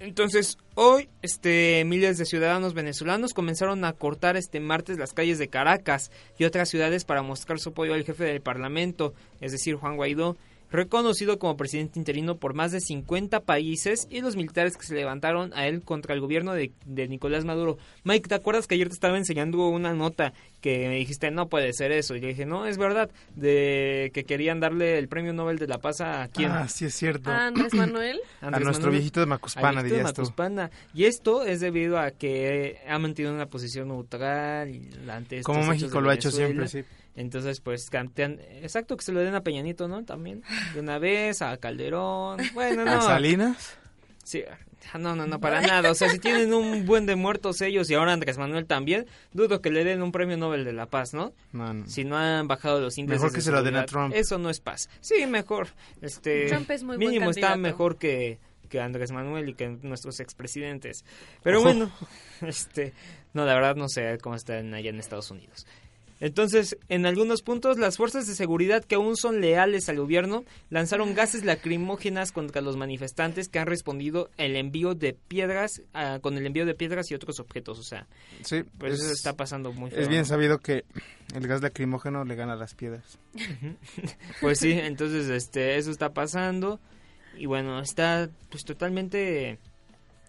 Entonces, 0.03 0.57
hoy, 0.75 1.07
este, 1.21 1.81
miles 1.85 2.17
de 2.17 2.25
ciudadanos 2.25 2.73
venezolanos 2.73 3.33
comenzaron 3.33 3.85
a 3.85 3.93
cortar 3.93 4.35
este 4.35 4.59
martes 4.59 4.97
las 4.97 5.13
calles 5.13 5.39
de 5.39 5.47
Caracas 5.47 6.11
y 6.37 6.43
otras 6.43 6.67
ciudades 6.67 7.05
para 7.05 7.21
mostrar 7.21 7.57
su 7.57 7.69
apoyo 7.69 7.93
al 7.93 8.03
jefe 8.03 8.25
del 8.25 8.41
Parlamento, 8.41 9.13
es 9.39 9.53
decir, 9.53 9.75
Juan 9.75 9.95
Guaidó, 9.95 10.35
reconocido 10.73 11.37
como 11.37 11.55
presidente 11.55 11.99
interino 11.99 12.37
por 12.37 12.55
más 12.55 12.71
de 12.71 12.81
50 12.81 13.41
países 13.41 14.07
y 14.09 14.21
los 14.21 14.35
militares 14.35 14.75
que 14.75 14.85
se 14.85 14.95
levantaron 14.95 15.53
a 15.53 15.67
él 15.67 15.83
contra 15.83 16.15
el 16.15 16.19
gobierno 16.19 16.53
de, 16.53 16.71
Nicolás 16.85 17.45
Maduro. 17.45 17.77
Mike, 18.03 18.27
¿te 18.27 18.35
acuerdas 18.35 18.65
que 18.65 18.73
ayer 18.73 18.87
te 18.87 18.95
estaba 18.95 19.17
enseñando 19.17 19.67
una 19.67 19.93
nota 19.93 20.33
que 20.61 20.87
me 20.87 20.95
dijiste, 20.95 21.29
no 21.29 21.47
puede 21.47 21.73
ser 21.73 21.91
eso? 21.91 22.15
Y 22.15 22.21
yo 22.21 22.27
dije, 22.27 22.47
no, 22.47 22.65
es 22.65 22.79
verdad, 22.79 23.11
de 23.35 24.09
que 24.15 24.23
querían 24.23 24.59
darle 24.59 24.97
el 24.97 25.07
premio 25.07 25.31
Nobel 25.31 25.59
de 25.59 25.67
la 25.67 25.77
Paz 25.77 26.01
a 26.01 26.27
quién. 26.33 26.49
Ah, 26.49 26.67
sí 26.67 26.85
es 26.85 26.95
cierto. 26.95 27.29
¿A 27.29 27.47
Andrés 27.47 27.73
Manuel? 27.75 28.19
a 28.41 28.59
nuestro 28.59 28.89
viejito 28.89 29.19
de 29.19 29.27
Macuspana, 29.27 29.83
dirías 29.83 29.99
de 29.99 30.03
Macuspana. 30.05 30.71
Y 30.95 31.05
esto 31.05 31.43
es 31.43 31.59
debido 31.59 31.99
a 31.99 32.09
que 32.09 32.79
ha 32.89 32.97
mantenido 32.97 33.31
una 33.31 33.45
posición 33.45 33.89
neutral 33.89 34.73
ante 35.07 35.43
Como 35.43 35.67
México 35.67 36.01
lo 36.01 36.09
ha 36.09 36.15
hecho 36.15 36.31
siempre, 36.31 36.67
sí. 36.67 36.83
Entonces, 37.15 37.61
pues, 37.61 37.89
cantean, 37.89 38.39
exacto, 38.61 38.97
que 38.97 39.03
se 39.03 39.11
lo 39.11 39.19
den 39.19 39.35
a 39.35 39.41
Peñanito, 39.41 39.87
¿no? 39.87 40.03
También, 40.03 40.43
de 40.73 40.79
una 40.79 40.97
vez, 40.97 41.41
a 41.41 41.57
Calderón, 41.57 42.39
bueno, 42.53 42.85
no. 42.85 42.91
¿A 42.91 43.01
Salinas? 43.01 43.77
Sí, 44.23 44.43
no, 44.99 45.15
no, 45.15 45.25
no, 45.25 45.39
para 45.39 45.61
nada. 45.61 45.91
O 45.91 45.95
sea, 45.95 46.09
si 46.09 46.19
tienen 46.19 46.53
un 46.53 46.85
buen 46.85 47.05
de 47.05 47.15
muertos 47.15 47.61
ellos 47.61 47.89
y 47.89 47.95
ahora 47.95 48.13
Andrés 48.13 48.37
Manuel 48.37 48.65
también, 48.65 49.05
dudo 49.31 49.61
que 49.61 49.71
le 49.71 49.83
den 49.83 50.01
un 50.01 50.11
premio 50.11 50.37
Nobel 50.37 50.63
de 50.63 50.73
la 50.73 50.85
Paz, 50.85 51.13
¿no? 51.13 51.33
no, 51.51 51.87
Si 51.87 52.03
no 52.03 52.17
han 52.17 52.47
bajado 52.47 52.79
los 52.79 52.97
índices. 52.97 53.21
Mejor 53.21 53.35
que 53.35 53.41
se 53.41 53.51
lo 53.51 53.63
den 53.63 53.75
a 53.75 53.85
Trump. 53.85 54.13
Eso 54.15 54.37
no 54.37 54.49
es 54.49 54.59
paz. 54.59 54.89
Sí, 55.01 55.25
mejor. 55.25 55.69
Este, 56.01 56.47
Trump 56.47 56.69
es 56.71 56.83
muy 56.83 56.97
Mínimo 56.97 57.31
está 57.31 57.55
mejor 57.55 57.97
que, 57.97 58.39
que 58.69 58.79
Andrés 58.79 59.11
Manuel 59.11 59.49
y 59.49 59.53
que 59.55 59.69
nuestros 59.81 60.19
expresidentes. 60.19 61.05
Pero 61.41 61.61
bueno, 61.61 61.91
este, 62.41 62.93
no, 63.33 63.45
la 63.45 63.55
verdad 63.55 63.75
no 63.75 63.89
sé 63.89 64.17
cómo 64.21 64.35
están 64.35 64.73
allá 64.73 64.89
en 64.89 64.99
Estados 64.99 65.31
Unidos. 65.31 65.65
Entonces, 66.23 66.77
en 66.87 67.05
algunos 67.05 67.41
puntos, 67.41 67.77
las 67.77 67.97
fuerzas 67.97 68.25
de 68.25 68.33
seguridad 68.33 68.85
que 68.85 68.95
aún 68.95 69.17
son 69.17 69.41
leales 69.41 69.89
al 69.89 69.97
gobierno 69.97 70.45
lanzaron 70.69 71.15
gases 71.15 71.43
lacrimógenas 71.43 72.31
contra 72.31 72.61
los 72.61 72.77
manifestantes 72.77 73.49
que 73.49 73.59
han 73.59 73.67
respondido 73.67 74.29
el 74.37 74.55
envío 74.55 74.95
de 74.95 75.17
piedras, 75.27 75.81
ah, 75.93 76.19
con 76.21 76.37
el 76.37 76.45
envío 76.45 76.65
de 76.65 76.75
piedras 76.75 77.11
y 77.11 77.13
otros 77.13 77.41
objetos. 77.41 77.77
O 77.77 77.83
sea, 77.83 78.07
sí, 78.41 78.63
pues 78.77 79.01
eso 79.01 79.11
está 79.11 79.33
pasando 79.33 79.73
muy 79.73 79.91
feo. 79.91 79.99
Es 79.99 80.07
bien 80.07 80.23
sabido 80.23 80.59
que 80.59 80.85
el 81.35 81.45
gas 81.45 81.61
lacrimógeno 81.61 82.23
le 82.23 82.35
gana 82.35 82.53
a 82.53 82.55
las 82.55 82.73
piedras. 82.73 83.19
pues 84.39 84.59
sí, 84.59 84.71
entonces 84.71 85.27
este, 85.27 85.75
eso 85.75 85.91
está 85.91 86.13
pasando. 86.13 86.79
Y 87.37 87.47
bueno, 87.47 87.81
está 87.81 88.29
pues 88.49 88.63
totalmente 88.63 89.59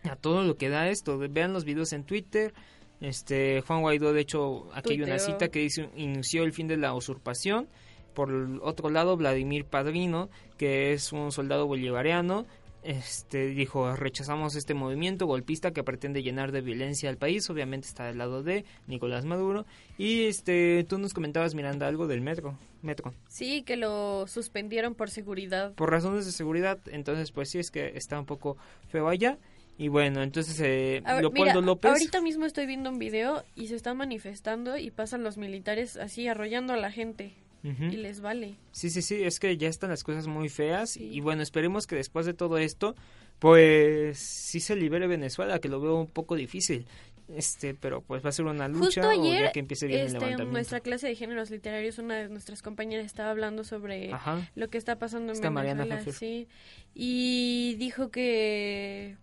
a 0.02 0.16
todo 0.16 0.42
lo 0.42 0.56
que 0.56 0.70
da 0.70 0.88
esto. 0.88 1.18
Vean 1.18 1.52
los 1.52 1.64
videos 1.64 1.92
en 1.92 2.02
Twitter 2.02 2.52
este 3.00 3.62
Juan 3.62 3.82
Guaidó, 3.82 4.12
de 4.12 4.20
hecho, 4.20 4.68
aquí 4.74 4.92
hay 4.92 5.02
una 5.02 5.18
cita 5.18 5.48
que 5.48 5.60
dice 5.60 5.88
inició 5.96 6.44
el 6.44 6.52
fin 6.52 6.68
de 6.68 6.76
la 6.76 6.94
usurpación. 6.94 7.68
Por 8.14 8.30
el 8.30 8.60
otro 8.62 8.90
lado, 8.90 9.16
Vladimir 9.16 9.64
Padrino, 9.64 10.30
que 10.56 10.92
es 10.92 11.12
un 11.12 11.32
soldado 11.32 11.66
bolivariano, 11.66 12.46
este 12.84 13.46
dijo 13.48 13.96
rechazamos 13.96 14.56
este 14.56 14.74
movimiento 14.74 15.26
golpista 15.26 15.72
que 15.72 15.82
pretende 15.82 16.22
llenar 16.22 16.52
de 16.52 16.60
violencia 16.60 17.08
al 17.08 17.16
país 17.16 17.48
obviamente 17.48 17.88
está 17.88 18.04
del 18.04 18.18
lado 18.18 18.42
de 18.42 18.66
Nicolás 18.86 19.24
Maduro. 19.24 19.64
Y 19.96 20.24
este 20.24 20.84
tú 20.84 20.98
nos 20.98 21.14
comentabas 21.14 21.54
Miranda 21.54 21.88
algo 21.88 22.06
del 22.06 22.20
metro 22.20 22.58
metro. 22.82 23.14
Sí 23.28 23.62
que 23.62 23.76
lo 23.76 24.26
suspendieron 24.26 24.94
por 24.94 25.08
seguridad. 25.08 25.72
Por 25.72 25.90
razones 25.90 26.26
de 26.26 26.32
seguridad 26.32 26.78
entonces 26.86 27.32
pues 27.32 27.50
sí 27.50 27.58
es 27.58 27.70
que 27.70 27.96
está 27.96 28.20
un 28.20 28.26
poco 28.26 28.58
feo 28.88 29.08
allá 29.08 29.38
y 29.76 29.88
bueno, 29.88 30.22
entonces 30.22 30.58
eh, 30.60 31.02
Leopoldo 31.20 31.60
López... 31.60 31.90
Ahorita 31.90 32.20
mismo 32.20 32.46
estoy 32.46 32.66
viendo 32.66 32.90
un 32.90 32.98
video 32.98 33.44
y 33.54 33.66
se 33.66 33.74
están 33.74 33.96
manifestando 33.96 34.76
y 34.76 34.90
pasan 34.90 35.24
los 35.24 35.36
militares 35.36 35.96
así 35.96 36.28
arrollando 36.28 36.72
a 36.72 36.76
la 36.76 36.90
gente. 36.90 37.34
Y 37.64 37.96
les 37.96 38.20
vale. 38.20 38.56
Sí, 38.72 38.90
sí, 38.90 39.00
sí, 39.00 39.22
es 39.24 39.40
que 39.40 39.56
ya 39.56 39.68
están 39.68 39.88
las 39.88 40.04
cosas 40.04 40.26
muy 40.26 40.50
feas 40.50 40.98
y 40.98 41.20
bueno, 41.20 41.42
esperemos 41.42 41.86
que 41.86 41.96
después 41.96 42.26
de 42.26 42.34
todo 42.34 42.58
esto, 42.58 42.94
pues 43.38 44.18
sí 44.18 44.60
se 44.60 44.76
libere 44.76 45.06
Venezuela, 45.06 45.58
que 45.60 45.70
lo 45.70 45.80
veo 45.80 45.96
un 45.96 46.06
poco 46.06 46.36
difícil. 46.36 46.86
Este, 47.28 47.72
pero 47.72 48.02
pues 48.02 48.22
va 48.22 48.28
a 48.28 48.32
ser 48.32 48.44
una 48.44 48.68
lucha 48.68 49.02
Justo 49.02 49.08
ayer, 49.08 49.44
ya 49.44 49.52
que 49.52 49.60
empiece 49.60 49.86
bien 49.86 50.08
este, 50.08 50.32
en 50.32 50.52
nuestra 50.52 50.80
clase 50.80 51.06
de 51.06 51.16
géneros 51.16 51.48
literarios 51.48 51.98
una 51.98 52.16
de 52.16 52.28
nuestras 52.28 52.60
compañeras 52.60 53.06
estaba 53.06 53.30
hablando 53.30 53.64
sobre 53.64 54.10
lo 54.54 54.68
que 54.68 54.76
está 54.76 54.98
pasando 54.98 55.32
en 55.32 55.40
Venezuela, 55.40 56.02
sí, 56.12 56.48
y 56.94 57.76
dijo 57.78 58.10
que 58.10 59.16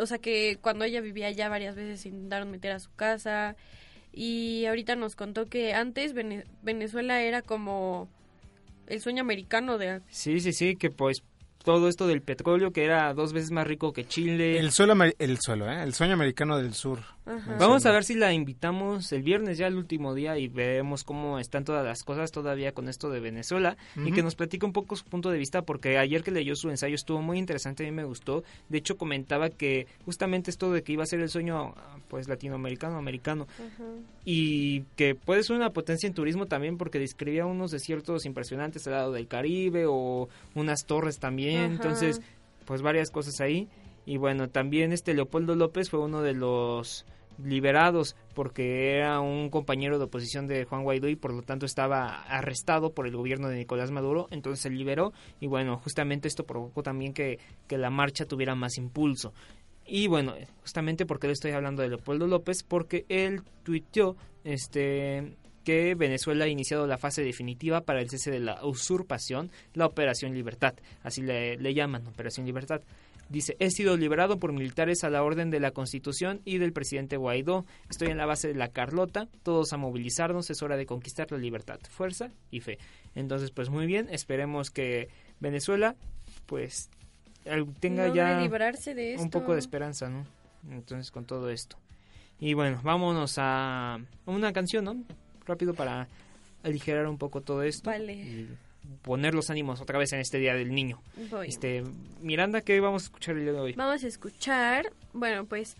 o 0.00 0.06
sea 0.06 0.18
que 0.18 0.58
cuando 0.60 0.84
ella 0.84 1.00
vivía 1.00 1.28
allá 1.28 1.48
varias 1.48 1.76
veces 1.76 2.04
intentaron 2.06 2.50
meter 2.50 2.72
a 2.72 2.78
su 2.78 2.92
casa 2.94 3.56
y 4.12 4.66
ahorita 4.66 4.96
nos 4.96 5.16
contó 5.16 5.48
que 5.48 5.74
antes 5.74 6.12
Venezuela 6.62 7.22
era 7.22 7.42
como 7.42 8.08
el 8.86 9.00
sueño 9.00 9.22
americano 9.22 9.78
de... 9.78 10.00
Sí, 10.08 10.40
sí, 10.40 10.52
sí, 10.52 10.76
que 10.76 10.90
pues 10.90 11.22
todo 11.64 11.88
esto 11.88 12.06
del 12.06 12.22
petróleo 12.22 12.72
que 12.72 12.84
era 12.84 13.14
dos 13.14 13.32
veces 13.32 13.50
más 13.50 13.66
rico 13.66 13.92
que 13.92 14.04
Chile. 14.04 14.58
El 14.58 14.72
suelo, 14.72 14.94
el 15.18 15.38
suelo, 15.40 15.70
¿eh? 15.70 15.82
el 15.82 15.94
sueño 15.94 16.14
americano 16.14 16.58
del 16.58 16.74
sur. 16.74 17.00
Vamos 17.24 17.86
a 17.86 17.92
ver 17.92 18.02
si 18.02 18.14
la 18.14 18.32
invitamos 18.32 19.12
el 19.12 19.22
viernes 19.22 19.56
ya 19.56 19.68
el 19.68 19.76
último 19.76 20.12
día 20.14 20.36
y 20.38 20.48
vemos 20.48 21.04
cómo 21.04 21.38
están 21.38 21.64
todas 21.64 21.84
las 21.84 22.02
cosas 22.02 22.32
todavía 22.32 22.72
con 22.72 22.88
esto 22.88 23.10
de 23.10 23.20
Venezuela 23.20 23.76
y 23.96 24.10
que 24.10 24.22
nos 24.22 24.34
platique 24.34 24.66
un 24.66 24.72
poco 24.72 24.96
su 24.96 25.04
punto 25.04 25.30
de 25.30 25.38
vista 25.38 25.62
porque 25.62 25.98
ayer 25.98 26.24
que 26.24 26.32
leyó 26.32 26.56
su 26.56 26.68
ensayo 26.70 26.96
estuvo 26.96 27.22
muy 27.22 27.38
interesante, 27.38 27.84
a 27.84 27.86
mí 27.86 27.92
me 27.92 28.04
gustó. 28.04 28.42
De 28.68 28.78
hecho 28.78 28.96
comentaba 28.96 29.50
que 29.50 29.86
justamente 30.04 30.50
esto 30.50 30.72
de 30.72 30.82
que 30.82 30.92
iba 30.92 31.04
a 31.04 31.06
ser 31.06 31.20
el 31.20 31.28
sueño 31.28 31.74
pues 32.08 32.28
latinoamericano, 32.28 32.96
americano 32.96 33.46
y 34.24 34.82
que 34.96 35.14
puede 35.14 35.44
ser 35.44 35.56
una 35.56 35.70
potencia 35.70 36.08
en 36.08 36.14
turismo 36.14 36.46
también 36.46 36.76
porque 36.76 36.98
describía 36.98 37.46
unos 37.46 37.70
desiertos 37.70 38.26
impresionantes 38.26 38.86
al 38.88 38.94
lado 38.94 39.12
del 39.12 39.28
Caribe 39.28 39.84
o 39.86 40.28
unas 40.54 40.86
torres 40.86 41.18
también, 41.18 41.72
entonces 41.72 42.20
pues 42.64 42.82
varias 42.82 43.10
cosas 43.10 43.40
ahí. 43.40 43.68
Y 44.04 44.16
bueno, 44.16 44.48
también 44.48 44.92
este 44.92 45.14
Leopoldo 45.14 45.54
López 45.54 45.90
fue 45.90 46.00
uno 46.00 46.22
de 46.22 46.34
los 46.34 47.06
liberados 47.42 48.16
porque 48.34 48.94
era 48.96 49.20
un 49.20 49.48
compañero 49.50 49.98
de 49.98 50.04
oposición 50.04 50.46
de 50.46 50.64
Juan 50.64 50.82
Guaidó 50.82 51.08
y 51.08 51.16
por 51.16 51.32
lo 51.32 51.42
tanto 51.42 51.66
estaba 51.66 52.22
arrestado 52.22 52.92
por 52.92 53.06
el 53.06 53.16
gobierno 53.16 53.48
de 53.48 53.56
Nicolás 53.56 53.90
Maduro, 53.90 54.28
entonces 54.30 54.62
se 54.62 54.70
liberó 54.70 55.12
y 55.40 55.46
bueno, 55.46 55.78
justamente 55.78 56.28
esto 56.28 56.44
provocó 56.44 56.82
también 56.82 57.12
que, 57.12 57.38
que 57.66 57.78
la 57.78 57.90
marcha 57.90 58.26
tuviera 58.26 58.54
más 58.54 58.76
impulso. 58.78 59.32
Y 59.86 60.06
bueno, 60.06 60.34
justamente 60.60 61.06
porque 61.06 61.26
le 61.26 61.32
estoy 61.32 61.52
hablando 61.52 61.82
de 61.82 61.88
Leopoldo 61.88 62.26
López, 62.26 62.62
porque 62.62 63.04
él 63.08 63.42
tuiteó 63.64 64.16
este, 64.44 65.36
que 65.64 65.94
Venezuela 65.94 66.44
ha 66.44 66.48
iniciado 66.48 66.86
la 66.86 66.98
fase 66.98 67.22
definitiva 67.22 67.80
para 67.82 68.00
el 68.00 68.08
cese 68.08 68.30
de 68.30 68.40
la 68.40 68.64
usurpación, 68.64 69.50
la 69.74 69.86
Operación 69.86 70.34
Libertad, 70.34 70.74
así 71.02 71.20
le, 71.22 71.56
le 71.56 71.74
llaman, 71.74 72.06
Operación 72.06 72.46
Libertad. 72.46 72.80
Dice, 73.32 73.56
he 73.60 73.70
sido 73.70 73.96
liberado 73.96 74.38
por 74.38 74.52
militares 74.52 75.04
a 75.04 75.10
la 75.10 75.22
orden 75.22 75.48
de 75.48 75.58
la 75.58 75.70
Constitución 75.70 76.42
y 76.44 76.58
del 76.58 76.74
presidente 76.74 77.16
Guaidó. 77.16 77.64
Estoy 77.88 78.08
en 78.08 78.18
la 78.18 78.26
base 78.26 78.48
de 78.48 78.54
la 78.54 78.68
Carlota. 78.68 79.26
Todos 79.42 79.72
a 79.72 79.78
movilizarnos. 79.78 80.50
Es 80.50 80.62
hora 80.62 80.76
de 80.76 80.84
conquistar 80.84 81.32
la 81.32 81.38
libertad, 81.38 81.80
fuerza 81.88 82.30
y 82.50 82.60
fe. 82.60 82.76
Entonces, 83.14 83.50
pues 83.50 83.70
muy 83.70 83.86
bien. 83.86 84.08
Esperemos 84.10 84.70
que 84.70 85.08
Venezuela, 85.40 85.96
pues, 86.44 86.90
tenga 87.80 88.12
ya 88.12 88.38
un 89.18 89.30
poco 89.30 89.54
de 89.54 89.60
esperanza, 89.60 90.10
¿no? 90.10 90.26
Entonces, 90.70 91.10
con 91.10 91.24
todo 91.24 91.48
esto. 91.48 91.78
Y 92.38 92.52
bueno, 92.52 92.80
vámonos 92.82 93.36
a 93.38 93.98
una 94.26 94.52
canción, 94.52 94.84
¿no? 94.84 95.02
Rápido 95.46 95.72
para 95.72 96.06
aligerar 96.62 97.06
un 97.06 97.16
poco 97.16 97.40
todo 97.40 97.62
esto. 97.62 97.88
Vale. 97.88 98.12
Y 98.12 98.48
poner 99.02 99.34
los 99.34 99.50
ánimos 99.50 99.80
otra 99.80 99.98
vez 99.98 100.12
en 100.12 100.20
este 100.20 100.38
Día 100.38 100.54
del 100.54 100.74
Niño. 100.74 101.00
Este, 101.44 101.82
Miranda, 102.20 102.60
¿qué 102.60 102.80
vamos 102.80 103.02
a 103.02 103.06
escuchar 103.06 103.36
el 103.36 103.42
día 103.42 103.52
de 103.52 103.60
hoy? 103.60 103.72
Vamos 103.74 104.04
a 104.04 104.06
escuchar, 104.06 104.92
bueno, 105.12 105.44
pues 105.44 105.76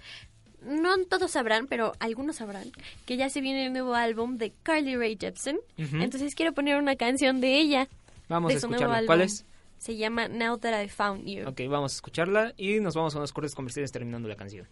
no 0.65 0.97
todos 1.07 1.33
sabrán, 1.33 1.67
pero 1.67 1.93
algunos 1.99 2.37
sabrán 2.37 2.71
que 3.05 3.17
ya 3.17 3.29
se 3.29 3.41
viene 3.41 3.67
el 3.67 3.73
nuevo 3.73 3.95
álbum 3.95 4.39
de 4.39 4.53
Carly 4.63 4.97
Rae 4.97 5.17
Jepsen. 5.19 5.59
Entonces 5.77 6.35
quiero 6.35 6.53
poner 6.53 6.77
una 6.77 6.97
canción 6.97 7.41
de 7.41 7.59
ella. 7.59 7.89
Vamos 8.29 8.49
de 8.49 8.55
a 8.55 8.59
escucharla. 8.59 9.07
¿Cuál 9.07 9.23
es? 9.23 9.45
Se 9.79 9.97
llama 9.97 10.29
Now 10.29 10.59
That 10.59 10.81
I 10.81 10.89
Found 10.89 11.27
You. 11.27 11.49
Ok, 11.49 11.63
vamos 11.69 11.93
a 11.93 11.97
escucharla 11.97 12.55
y 12.57 12.79
nos 12.79 12.95
vamos 12.95 13.15
a 13.15 13.19
unos 13.19 13.33
cortes 13.33 13.55
comerciales 13.55 13.91
terminando 13.91 14.29
la 14.29 14.37
canción. 14.37 14.69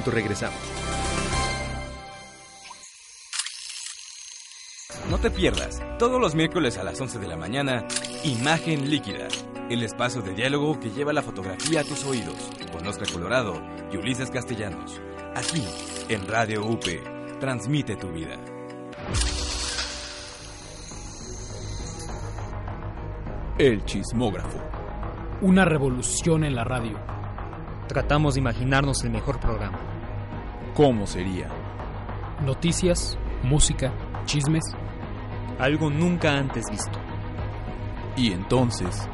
regresamos. 0.00 0.58
No 5.10 5.18
te 5.18 5.30
pierdas, 5.30 5.82
todos 5.98 6.18
los 6.18 6.34
miércoles 6.34 6.78
a 6.78 6.84
las 6.84 6.98
11 6.98 7.18
de 7.18 7.28
la 7.28 7.36
mañana, 7.36 7.86
Imagen 8.24 8.88
Líquida, 8.88 9.28
el 9.68 9.82
espacio 9.82 10.22
de 10.22 10.32
diálogo 10.32 10.80
que 10.80 10.90
lleva 10.90 11.12
la 11.12 11.22
fotografía 11.22 11.80
a 11.80 11.84
tus 11.84 12.04
oídos, 12.04 12.36
con 12.72 12.86
Oscar 12.86 13.12
Colorado 13.12 13.60
y 13.92 13.98
Ulises 13.98 14.30
Castellanos, 14.30 15.02
aquí 15.34 15.62
en 16.08 16.26
Radio 16.26 16.64
UP. 16.64 16.84
Transmite 17.40 17.96
tu 17.96 18.08
vida. 18.12 18.36
El 23.58 23.84
chismógrafo. 23.84 24.58
Una 25.42 25.66
revolución 25.66 26.44
en 26.44 26.54
la 26.54 26.64
radio 26.64 26.98
tratamos 27.92 28.34
de 28.34 28.40
imaginarnos 28.40 29.04
el 29.04 29.10
mejor 29.10 29.38
programa. 29.38 29.78
¿Cómo 30.74 31.06
sería? 31.06 31.48
Noticias, 32.42 33.18
música, 33.42 33.92
chismes. 34.24 34.64
Algo 35.58 35.90
nunca 35.90 36.32
antes 36.32 36.70
visto. 36.70 36.98
Y 38.16 38.32
entonces... 38.32 39.08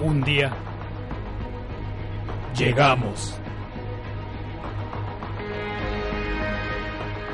Un 0.00 0.22
día... 0.22 0.52
Llegamos. 2.56 3.40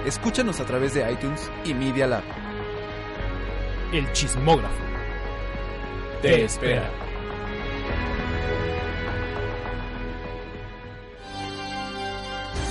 Escúchanos 0.07 0.59
a 0.61 0.65
través 0.65 0.95
de 0.95 1.13
iTunes 1.13 1.53
y 1.67 1.75
Media 1.75 2.07
Lab. 2.07 2.23
El 3.93 4.11
chismógrafo. 4.13 4.83
Te 6.23 6.45
espera. 6.45 7.00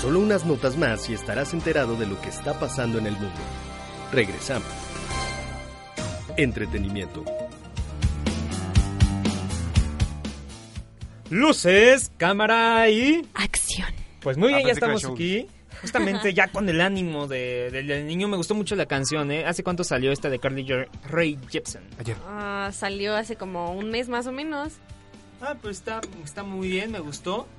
Solo 0.01 0.19
unas 0.21 0.45
notas 0.45 0.77
más 0.77 1.09
y 1.09 1.13
estarás 1.13 1.53
enterado 1.53 1.97
de 1.97 2.07
lo 2.07 2.19
que 2.21 2.29
está 2.29 2.57
pasando 2.57 2.99
en 2.99 3.07
el 3.07 3.13
mundo. 3.15 3.41
Regresamos. 4.13 4.69
Entretenimiento. 6.37 7.25
Luces, 11.29 12.13
cámara 12.15 12.89
y... 12.89 13.27
Acción. 13.33 13.89
Pues 14.21 14.37
muy 14.37 14.53
bien, 14.53 14.67
ya 14.67 14.71
estamos 14.71 15.03
aquí. 15.03 15.47
Justamente 15.81 16.33
ya 16.33 16.47
con 16.51 16.69
el 16.69 16.79
ánimo 16.79 17.27
de, 17.27 17.69
del 17.69 18.07
niño, 18.07 18.29
me 18.29 18.37
gustó 18.37 18.55
mucho 18.55 18.77
la 18.77 18.85
canción, 18.85 19.29
¿eh? 19.31 19.45
¿Hace 19.45 19.63
cuánto 19.63 19.83
salió 19.83 20.13
esta 20.13 20.29
de 20.29 20.39
Carly 20.39 20.65
Ray 21.09 21.37
Jepsen? 21.49 21.83
Ayer. 21.99 22.15
Ah, 22.25 22.71
salió 22.71 23.17
hace 23.17 23.35
como 23.35 23.73
un 23.73 23.91
mes 23.91 24.07
más 24.07 24.27
o 24.27 24.31
menos. 24.31 24.75
Ah, 25.41 25.55
pues 25.61 25.77
está, 25.77 25.99
está 26.23 26.43
muy 26.43 26.69
bien, 26.69 26.93
me 26.93 26.99
gustó. 26.99 27.49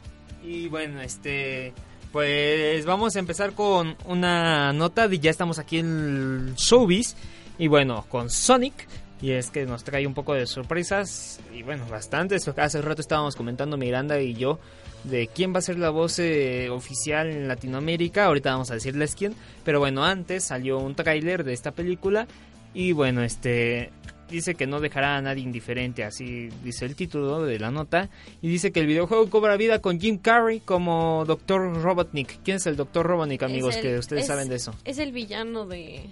Y 0.42 0.68
bueno, 0.68 1.02
este. 1.02 1.74
Pues 2.12 2.84
vamos 2.86 3.14
a 3.14 3.20
empezar 3.20 3.52
con 3.52 3.96
una 4.04 4.72
nota 4.72 5.06
de 5.06 5.20
ya 5.20 5.30
estamos 5.30 5.60
aquí 5.60 5.78
en 5.78 6.54
Showbiz. 6.56 7.14
Y 7.56 7.68
bueno, 7.68 8.04
con 8.08 8.30
Sonic. 8.30 8.88
Y 9.22 9.32
es 9.32 9.50
que 9.50 9.66
nos 9.66 9.84
trae 9.84 10.06
un 10.06 10.14
poco 10.14 10.34
de 10.34 10.46
sorpresas. 10.46 11.40
Y 11.54 11.62
bueno, 11.62 11.86
bastantes. 11.88 12.48
Hace 12.48 12.82
rato 12.82 13.00
estábamos 13.00 13.36
comentando 13.36 13.76
Miranda 13.76 14.20
y 14.20 14.34
yo 14.34 14.58
de 15.04 15.28
quién 15.28 15.54
va 15.54 15.58
a 15.58 15.62
ser 15.62 15.78
la 15.78 15.90
voz 15.90 16.18
eh, 16.18 16.68
oficial 16.70 17.28
en 17.28 17.46
Latinoamérica. 17.46 18.24
Ahorita 18.24 18.50
vamos 18.50 18.72
a 18.72 18.74
decirles 18.74 19.14
quién. 19.14 19.34
Pero 19.64 19.78
bueno, 19.78 20.04
antes 20.04 20.44
salió 20.44 20.78
un 20.78 20.96
tráiler 20.96 21.44
de 21.44 21.52
esta 21.52 21.70
película. 21.70 22.26
Y 22.74 22.90
bueno, 22.90 23.22
este 23.22 23.92
dice 24.30 24.54
que 24.54 24.66
no 24.66 24.80
dejará 24.80 25.16
a 25.16 25.20
nadie 25.22 25.42
indiferente, 25.42 26.04
así 26.04 26.48
dice 26.64 26.84
el 26.86 26.94
título 26.96 27.42
de 27.42 27.58
la 27.58 27.70
nota. 27.70 28.08
Y 28.40 28.48
dice 28.48 28.72
que 28.72 28.80
el 28.80 28.86
videojuego 28.86 29.28
cobra 29.30 29.56
vida 29.56 29.80
con 29.80 30.00
Jim 30.00 30.18
Carrey 30.18 30.60
como 30.60 31.24
Dr. 31.26 31.82
Robotnik. 31.82 32.38
¿Quién 32.44 32.56
es 32.58 32.66
el 32.66 32.76
Dr. 32.76 33.04
Robotnik, 33.06 33.42
amigos? 33.42 33.76
Es 33.76 33.76
el- 33.76 33.82
que 33.92 33.98
ustedes 33.98 34.22
es- 34.22 34.28
saben 34.28 34.48
de 34.48 34.56
eso. 34.56 34.74
Es 34.84 34.98
el 34.98 35.12
villano 35.12 35.66
de... 35.66 36.04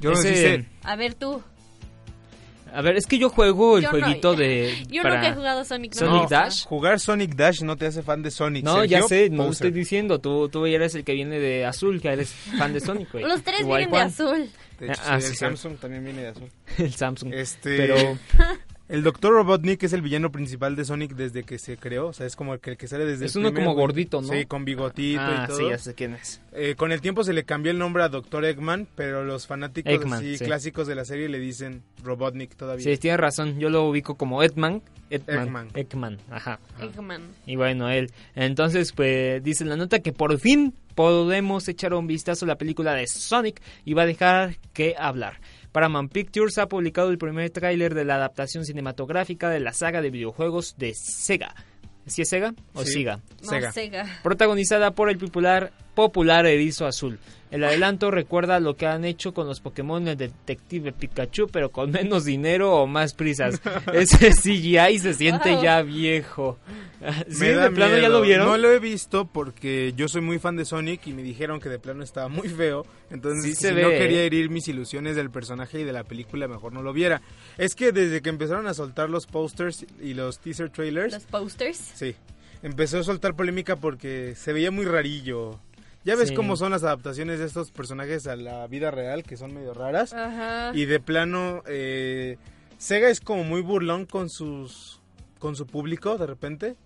Yo 0.00 0.12
Ese- 0.12 0.30
dice, 0.30 0.66
A 0.82 0.96
ver 0.96 1.14
tú. 1.14 1.42
A 2.72 2.82
ver, 2.82 2.96
es 2.96 3.06
que 3.06 3.18
yo 3.18 3.28
juego 3.30 3.76
el 3.78 3.84
Yo 3.84 3.92
no- 3.92 3.98
jueguito 4.00 4.34
de... 4.36 4.74
Yo 4.90 5.02
para- 5.02 5.16
nunca 5.16 5.28
he 5.28 5.34
jugado 5.34 5.64
Sonic. 5.64 5.94
no 5.94 5.98
Sonic. 6.08 6.28
Dash. 6.28 6.64
jugar 6.66 6.98
Sonic 6.98 7.34
Dash 7.36 7.62
no 7.62 7.76
te 7.76 7.86
hace 7.86 8.02
fan 8.02 8.20
de 8.22 8.32
Sonic. 8.32 8.64
No, 8.64 8.84
ya 8.84 9.02
sé, 9.02 9.30
no 9.30 9.48
estoy 9.50 9.70
diciendo. 9.70 10.18
Tú, 10.18 10.48
tú 10.48 10.66
eres 10.66 10.94
el 10.96 11.04
que 11.04 11.12
viene 11.12 11.38
de 11.38 11.64
azul, 11.66 12.00
que 12.00 12.08
eres 12.08 12.30
fan 12.30 12.72
de 12.72 12.80
Sonic, 12.80 13.12
güey. 13.12 13.24
Los 13.24 13.42
tres 13.44 13.60
Igual 13.60 13.82
vienen 13.86 13.94
de 13.94 14.00
azul. 14.12 14.50
De 14.80 14.86
hecho, 14.86 15.00
Ah, 15.06 15.20
sí, 15.20 15.28
el. 15.28 15.36
Samsung 15.36 15.76
también 15.76 16.04
viene 16.04 16.22
de 16.22 16.28
azul. 16.28 16.50
El 16.78 16.92
Samsung. 16.94 17.32
Este, 17.32 17.76
Pero 17.76 17.96
el 18.88 19.02
Dr. 19.02 19.32
Robotnik 19.32 19.82
es 19.82 19.92
el 19.92 20.02
villano 20.02 20.30
principal 20.30 20.76
de 20.76 20.84
Sonic 20.84 21.14
desde 21.14 21.42
que 21.44 21.58
se 21.58 21.76
creó, 21.78 22.08
o 22.08 22.12
sea, 22.12 22.26
es 22.26 22.36
como 22.36 22.52
el 22.54 22.60
que, 22.60 22.70
el 22.70 22.76
que 22.76 22.86
sale 22.86 23.06
desde 23.06 23.26
es 23.26 23.34
el 23.34 23.40
uno 23.40 23.50
primer 23.50 23.66
como 23.66 23.76
gordito, 23.80 24.20
¿no? 24.20 24.28
Sí, 24.28 24.44
con 24.44 24.64
bigotito 24.64 25.20
ah, 25.22 25.44
y 25.44 25.46
todo. 25.48 25.56
sí, 25.58 25.64
ya 25.70 25.78
sé 25.78 25.94
quién 25.94 26.14
es. 26.14 26.42
Eh, 26.52 26.74
con 26.76 26.92
el 26.92 27.00
tiempo 27.00 27.24
se 27.24 27.32
le 27.32 27.44
cambió 27.44 27.72
el 27.72 27.78
nombre 27.78 28.02
a 28.02 28.08
Dr. 28.08 28.44
Eggman, 28.44 28.86
pero 28.94 29.24
los 29.24 29.46
fanáticos 29.46 29.92
Eggman, 29.92 30.18
así, 30.18 30.36
sí. 30.36 30.44
clásicos 30.44 30.86
de 30.86 30.94
la 30.94 31.04
serie 31.04 31.28
le 31.28 31.38
dicen 31.38 31.82
Robotnik 32.02 32.54
todavía. 32.56 32.84
Sí, 32.84 32.98
tienes 32.98 33.20
razón. 33.20 33.58
Yo 33.58 33.70
lo 33.70 33.84
ubico 33.88 34.16
como 34.16 34.42
Edman. 34.42 34.82
Edman. 35.10 35.38
Eggman. 35.44 35.68
Eggman, 35.74 36.18
ajá. 36.30 36.58
Eggman. 36.80 37.22
Y 37.46 37.56
bueno, 37.56 37.88
él. 37.88 38.10
Entonces, 38.34 38.92
pues 38.92 39.42
dice 39.42 39.64
en 39.64 39.70
la 39.70 39.76
nota 39.76 40.00
que 40.00 40.12
por 40.12 40.38
fin 40.38 40.74
podemos 40.94 41.68
echar 41.68 41.94
un 41.94 42.06
vistazo 42.06 42.44
a 42.44 42.48
la 42.48 42.58
película 42.58 42.94
de 42.94 43.06
Sonic 43.06 43.60
y 43.84 43.94
va 43.94 44.02
a 44.02 44.06
dejar 44.06 44.56
que 44.72 44.94
hablar. 44.98 45.40
Paramount 45.72 46.12
Pictures 46.12 46.58
ha 46.58 46.68
publicado 46.68 47.10
el 47.10 47.18
primer 47.18 47.50
tráiler 47.50 47.94
de 47.94 48.04
la 48.04 48.14
adaptación 48.14 48.64
cinematográfica 48.64 49.50
de 49.50 49.60
la 49.60 49.72
saga 49.72 50.00
de 50.02 50.10
videojuegos 50.10 50.76
de 50.78 50.94
Sega. 50.94 51.54
¿Sí 52.06 52.22
es 52.22 52.28
Sega 52.28 52.54
o 52.74 52.84
Sí. 52.84 52.92
Siga? 52.92 53.20
No, 53.42 53.48
Sega. 53.48 53.72
Sega. 53.72 54.20
Protagonizada 54.22 54.90
por 54.92 55.10
el 55.10 55.18
popular, 55.18 55.72
popular 55.94 56.46
erizo 56.46 56.86
azul. 56.86 57.18
El 57.54 57.62
adelanto 57.62 58.10
recuerda 58.10 58.58
lo 58.58 58.74
que 58.76 58.84
han 58.88 59.04
hecho 59.04 59.32
con 59.32 59.46
los 59.46 59.60
Pokémon 59.60 60.04
del 60.04 60.16
Detective 60.18 60.90
Pikachu, 60.90 61.46
pero 61.46 61.70
con 61.70 61.92
menos 61.92 62.24
dinero 62.24 62.72
o 62.74 62.88
más 62.88 63.14
prisas. 63.14 63.60
Ese 63.92 64.30
CGI 64.32 64.98
se 64.98 65.14
siente 65.14 65.52
Wow. 65.52 65.62
ya 65.62 65.82
viejo. 65.82 66.58
¿Sí? 67.28 67.38
Me 67.38 67.50
da 67.52 67.64
¿De 67.68 67.70
plano 67.70 67.96
ya 67.98 68.08
lo 68.08 68.22
vieron? 68.22 68.48
No 68.48 68.56
lo 68.56 68.72
he 68.72 68.80
visto 68.80 69.26
porque 69.26 69.92
yo 69.96 70.08
soy 70.08 70.20
muy 70.20 70.40
fan 70.40 70.56
de 70.56 70.64
Sonic 70.64 71.06
y 71.06 71.12
me 71.12 71.22
dijeron 71.22 71.60
que 71.60 71.68
de 71.68 71.78
plano 71.78 72.02
estaba 72.02 72.26
muy 72.28 72.48
feo. 72.48 72.84
Entonces, 73.10 73.44
Sí 73.44 73.50
que 73.50 73.54
se 73.54 73.68
si 73.68 73.74
ve, 73.74 73.82
no 73.82 73.88
quería 73.90 74.22
herir 74.22 74.50
mis 74.50 74.66
ilusiones 74.66 75.14
del 75.14 75.30
personaje 75.30 75.78
y 75.78 75.84
de 75.84 75.92
la 75.92 76.02
película, 76.02 76.48
mejor 76.48 76.72
no 76.72 76.82
lo 76.82 76.92
viera. 76.92 77.22
Es 77.56 77.76
que 77.76 77.92
desde 77.92 78.20
que 78.20 78.30
empezaron 78.30 78.66
a 78.66 78.74
soltar 78.74 79.10
los 79.10 79.26
posters 79.28 79.86
y 80.02 80.14
los 80.14 80.40
teaser 80.40 80.70
trailers, 80.70 81.12
Los 81.14 81.24
posters. 81.26 81.78
sí, 81.94 82.16
empezó 82.64 82.98
a 82.98 83.04
soltar 83.04 83.36
polémica 83.36 83.76
porque 83.76 84.34
se 84.34 84.52
veía 84.52 84.72
muy 84.72 84.86
rarillo. 84.86 85.60
Ya 86.04 86.16
ves 86.16 86.28
Sí. 86.28 86.34
cómo 86.34 86.56
son 86.56 86.70
las 86.72 86.84
adaptaciones 86.84 87.38
de 87.38 87.46
estos 87.46 87.70
personajes 87.70 88.26
a 88.26 88.36
la 88.36 88.66
vida 88.66 88.90
real, 88.90 89.22
que 89.22 89.36
son 89.36 89.54
medio 89.54 89.72
raras. 89.74 90.12
Ajá. 90.12 90.72
Y 90.74 90.84
de 90.84 91.00
plano, 91.00 91.62
eh, 91.66 92.36
Sega 92.78 93.08
es 93.08 93.20
como 93.20 93.44
muy 93.44 93.62
burlón 93.62 94.04
con 94.06 94.28
sus 94.28 95.00
con 95.38 95.56
su 95.56 95.66
público 95.66 96.16
de 96.18 96.26
repente. 96.26 96.76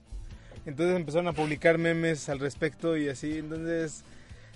Entonces 0.67 0.97
empezaron 0.97 1.29
a 1.29 1.33
publicar 1.33 1.79
memes 1.79 2.29
al 2.29 2.39
respecto 2.41 2.97
y 2.97 3.09
así. 3.09 3.39
Entonces, 3.39 4.05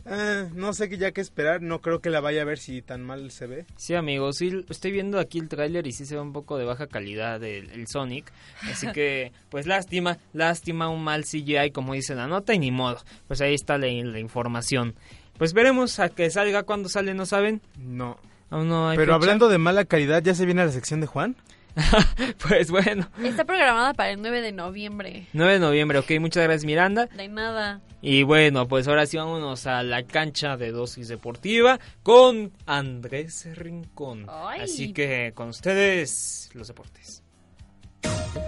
ah, 0.06 0.44
no 0.54 0.72
sé 0.72 0.88
qué 0.88 0.98
ya 0.98 1.12
qué 1.12 1.20
esperar. 1.20 1.62
No 1.62 1.80
creo 1.80 2.00
que 2.00 2.10
la 2.10 2.20
vaya 2.20 2.42
a 2.42 2.44
ver 2.44 2.58
si 2.58 2.82
tan 2.82 3.02
mal 3.02 3.30
se 3.30 3.46
ve. 3.46 3.66
Sí, 3.76 3.94
amigos, 3.94 4.36
sí, 4.38 4.64
estoy 4.68 4.92
viendo 4.92 5.18
aquí 5.18 5.38
el 5.38 5.48
tráiler 5.48 5.86
y 5.86 5.92
sí 5.92 6.04
se 6.06 6.14
ve 6.14 6.20
un 6.20 6.32
poco 6.32 6.58
de 6.58 6.64
baja 6.64 6.86
calidad 6.86 7.42
el, 7.42 7.70
el 7.70 7.86
Sonic. 7.86 8.32
Así 8.70 8.90
que, 8.92 9.32
pues 9.50 9.66
lástima, 9.66 10.18
lástima 10.32 10.88
un 10.88 11.02
mal 11.04 11.24
CGI 11.24 11.70
como 11.72 11.94
dice 11.94 12.14
la 12.14 12.26
nota 12.26 12.54
y 12.54 12.58
ni 12.58 12.70
modo. 12.70 12.98
Pues 13.28 13.40
ahí 13.40 13.54
está 13.54 13.78
la, 13.78 13.86
la 13.86 14.18
información. 14.18 14.94
Pues 15.38 15.52
veremos 15.54 15.98
a 15.98 16.08
que 16.08 16.30
salga 16.30 16.62
cuando 16.62 16.88
sale, 16.88 17.14
¿no 17.14 17.26
saben? 17.26 17.62
No. 17.78 18.18
Aún 18.50 18.68
no 18.68 18.90
hay 18.90 18.96
Pero 18.98 19.14
fecha. 19.14 19.22
hablando 19.24 19.48
de 19.48 19.58
mala 19.58 19.84
calidad, 19.86 20.22
¿ya 20.22 20.34
se 20.34 20.44
viene 20.44 20.60
a 20.62 20.66
la 20.66 20.72
sección 20.72 21.00
de 21.00 21.06
Juan? 21.06 21.36
Pues 22.48 22.70
bueno, 22.70 23.08
Está 23.22 23.44
programada 23.44 23.94
para 23.94 24.10
el 24.10 24.20
9 24.20 24.40
de 24.40 24.52
noviembre. 24.52 25.26
9 25.32 25.54
de 25.54 25.58
noviembre, 25.58 25.98
ok, 25.98 26.10
muchas 26.20 26.42
gracias 26.44 26.64
Miranda. 26.64 27.06
De 27.06 27.28
nada. 27.28 27.80
Y 28.00 28.24
bueno, 28.24 28.66
pues 28.66 28.88
ahora 28.88 29.06
sí 29.06 29.16
vámonos 29.16 29.66
a 29.66 29.82
la 29.82 30.02
cancha 30.04 30.56
de 30.56 30.72
dosis 30.72 31.08
deportiva 31.08 31.78
con 32.02 32.52
Andrés 32.66 33.48
Rincón. 33.56 34.26
Ay. 34.28 34.62
Así 34.62 34.92
que 34.92 35.32
con 35.34 35.48
ustedes 35.48 36.50
los 36.54 36.68
deportes. 36.68 37.22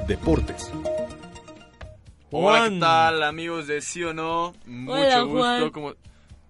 Deportes. 0.09 0.71
Hola, 2.31 2.59
Juan. 2.59 2.75
¿qué 2.75 2.81
tal, 2.81 3.23
amigos 3.23 3.69
de 3.69 3.81
Sí 3.81 4.03
o 4.03 4.13
No? 4.13 4.55
Mucho 4.67 4.93
Hola, 4.93 5.21
gusto. 5.21 5.39
Juan. 5.39 5.71
Como... 5.71 5.95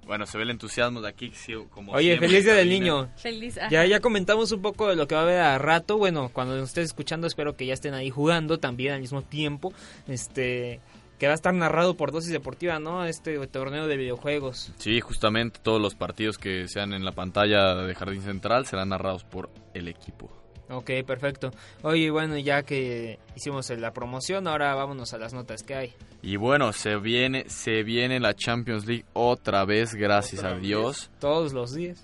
Bueno, 0.07 0.27
se 0.27 0.37
ve 0.39 0.45
el 0.45 0.51
entusiasmo 0.51 1.01
de 1.01 1.09
aquí, 1.09 1.33
sí, 1.35 1.55
como 1.71 1.93
Oye, 1.93 2.09
siempre, 2.09 2.29
feliz 2.29 2.45
día 2.45 2.55
del 2.55 2.69
niño. 2.69 3.11
Feliz. 3.17 3.59
ajá. 3.59 3.69
Ya, 3.71 3.85
ya 3.87 4.01
comentamos 4.01 4.53
un 4.53 4.63
poco 4.63 4.89
de 4.89 4.97
lo 4.97 5.07
que 5.09 5.15
va 5.15 5.23
a 5.23 5.25
haber 5.25 5.41
a 5.41 5.59
rato. 5.59 5.97
Bueno, 5.99 6.31
cuando 6.33 6.57
nos 6.57 6.69
estés 6.69 6.87
escuchando, 6.87 7.27
espero 7.27 7.57
que 7.57 7.67
ya 7.67 7.75
estén 7.75 7.95
ahí 7.95 8.11
jugando 8.11 8.59
también 8.59 8.95
al 8.95 9.01
mismo 9.01 9.23
tiempo. 9.23 9.73
Este, 10.07 10.81
que 11.19 11.27
va 11.27 11.33
a 11.33 11.37
estar 11.37 11.55
narrado 11.55 11.97
por 11.97 12.13
Dosis 12.13 12.33
Deportiva, 12.33 12.79
¿no? 12.81 13.05
Este 13.05 13.47
torneo 13.47 13.87
de 13.87 13.97
videojuegos. 13.97 14.73
Sí, 14.79 15.01
justamente 15.01 15.61
todos 15.63 15.81
los 15.81 15.95
partidos 15.95 16.39
que 16.39 16.69
sean 16.69 16.93
en 16.93 17.05
la 17.05 17.13
pantalla 17.13 17.75
de 17.75 17.95
Jardín 17.95 18.23
Central 18.23 18.67
serán 18.67 18.91
narrados 18.91 19.25
por 19.25 19.51
el 19.75 19.89
equipo. 19.89 20.44
Ok, 20.71 20.91
perfecto. 21.07 21.51
Oye, 21.83 22.11
bueno, 22.11 22.39
ya 22.39 22.63
que 22.63 23.19
hicimos 23.37 23.69
la 23.71 23.93
promoción, 23.93 24.47
ahora 24.49 24.75
vámonos 24.75 25.13
a 25.13 25.19
las 25.19 25.35
notas 25.35 25.63
que 25.63 25.75
hay. 25.75 25.95
Y 26.23 26.37
bueno, 26.37 26.73
se 26.73 26.97
viene, 26.97 27.45
se 27.49 27.83
viene 27.83 28.19
la 28.19 28.35
Champions 28.35 28.87
League 28.87 29.05
otra 29.13 29.65
vez, 29.65 29.95
gracias 29.95 30.41
Otra 30.41 30.51
a 30.51 30.55
vez. 30.55 30.63
Dios. 30.63 31.11
Todos 31.21 31.53
los 31.53 31.75
días. 31.75 32.03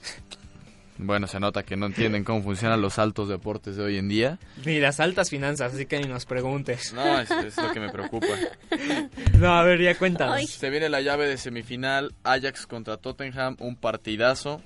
Bueno, 1.03 1.27
se 1.27 1.41
nota 1.41 1.63
que 1.63 1.77
no 1.77 1.87
entienden 1.87 2.25
cómo 2.25 2.43
funcionan 2.43 2.83
los 2.83 2.99
altos 2.99 3.31
deportes 3.31 3.77
de 3.77 3.83
hoy 3.83 3.97
en 3.97 4.09
día. 4.11 4.39
Ni 4.67 4.79
las 4.81 5.01
altas 5.01 5.31
finanzas, 5.31 5.73
así 5.73 5.87
que 5.87 5.99
ni 5.99 6.07
nos 6.07 6.27
preguntes. 6.27 6.93
No, 6.93 7.19
es, 7.19 7.31
es 7.31 7.57
lo 7.57 7.73
que 7.73 7.81
me 7.81 7.89
preocupa. 7.91 8.27
No, 9.39 9.55
a 9.55 9.65
ver, 9.65 9.81
ya 9.81 9.97
cuéntanos. 9.97 10.35
Ay. 10.37 10.47
Se 10.47 10.69
viene 10.69 10.91
la 10.91 11.01
llave 11.01 11.27
de 11.27 11.39
semifinal, 11.39 12.13
Ajax 12.25 12.67
contra 12.67 12.99
Tottenham, 12.99 13.57
un 13.59 13.75
partidazo. 13.77 14.61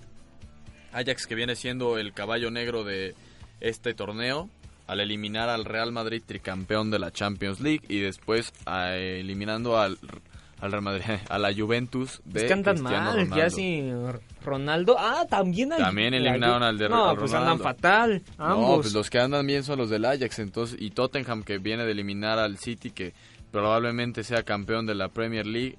Ajax 0.92 1.28
que 1.28 1.36
viene 1.36 1.54
siendo 1.54 1.96
el 1.98 2.12
caballo 2.12 2.50
negro 2.50 2.82
de 2.82 3.14
este 3.68 3.94
torneo 3.94 4.48
al 4.86 5.00
eliminar 5.00 5.48
al 5.48 5.64
Real 5.64 5.92
Madrid 5.92 6.22
tricampeón 6.24 6.90
de 6.90 6.98
la 6.98 7.10
Champions 7.10 7.60
League 7.60 7.82
y 7.88 8.00
después 8.00 8.52
a- 8.66 8.94
eliminando 8.96 9.78
al, 9.78 9.96
al 10.60 10.70
Real 10.70 10.82
Madrid, 10.82 11.04
a 11.30 11.38
la 11.38 11.54
Juventus 11.54 12.20
de 12.26 12.40
Es 12.40 12.46
que 12.46 12.52
andan 12.52 12.76
Cristiano 12.76 13.04
mal, 13.06 13.14
Ronaldo. 13.20 13.36
ya 13.36 13.50
sin 13.50 13.94
Ronaldo. 14.44 14.96
Ah, 14.98 15.24
también 15.28 15.72
hay- 15.72 15.80
También 15.82 16.12
eliminaron 16.12 16.62
al 16.62 16.76
de 16.76 16.88
No, 16.90 17.14
pues 17.16 17.30
Ronaldo. 17.32 17.52
andan 17.52 17.58
fatal, 17.64 18.22
No, 18.38 18.44
ambos. 18.44 18.80
pues 18.82 18.92
los 18.92 19.08
que 19.08 19.18
andan 19.18 19.46
bien 19.46 19.64
son 19.64 19.78
los 19.78 19.88
del 19.88 20.04
Ajax, 20.04 20.38
entonces 20.38 20.76
y 20.78 20.90
Tottenham 20.90 21.42
que 21.44 21.56
viene 21.58 21.84
de 21.86 21.92
eliminar 21.92 22.38
al 22.38 22.58
City 22.58 22.90
que 22.90 23.14
probablemente 23.50 24.22
sea 24.24 24.42
campeón 24.42 24.84
de 24.84 24.94
la 24.94 25.08
Premier 25.08 25.46
League. 25.46 25.78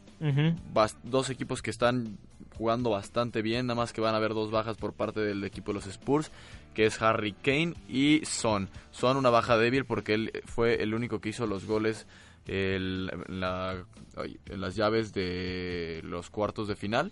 Dos 1.03 1.29
equipos 1.29 1.61
que 1.61 1.69
están 1.69 2.17
jugando 2.57 2.89
bastante 2.89 3.41
bien, 3.41 3.67
nada 3.67 3.75
más 3.75 3.91
que 3.93 3.99
van 4.01 4.13
a 4.13 4.17
haber 4.17 4.33
dos 4.33 4.49
bajas 4.49 4.77
por 4.77 4.93
parte 4.93 5.19
del 5.19 5.43
equipo 5.43 5.71
de 5.71 5.75
los 5.75 5.87
Spurs, 5.87 6.31
que 6.75 6.85
es 6.85 7.01
Harry 7.01 7.31
Kane 7.33 7.73
y 7.89 8.21
Son. 8.25 8.69
Son 8.91 9.17
una 9.17 9.31
baja 9.31 9.57
débil 9.57 9.85
porque 9.85 10.13
él 10.13 10.31
fue 10.45 10.83
el 10.83 10.93
único 10.93 11.19
que 11.19 11.29
hizo 11.29 11.47
los 11.47 11.65
goles 11.65 12.05
el- 12.45 13.09
en, 13.27 13.39
la- 13.39 13.83
ay, 14.17 14.37
en 14.45 14.61
las 14.61 14.75
llaves 14.75 15.11
de 15.13 16.01
los 16.03 16.29
cuartos 16.29 16.67
de 16.67 16.75
final 16.75 17.11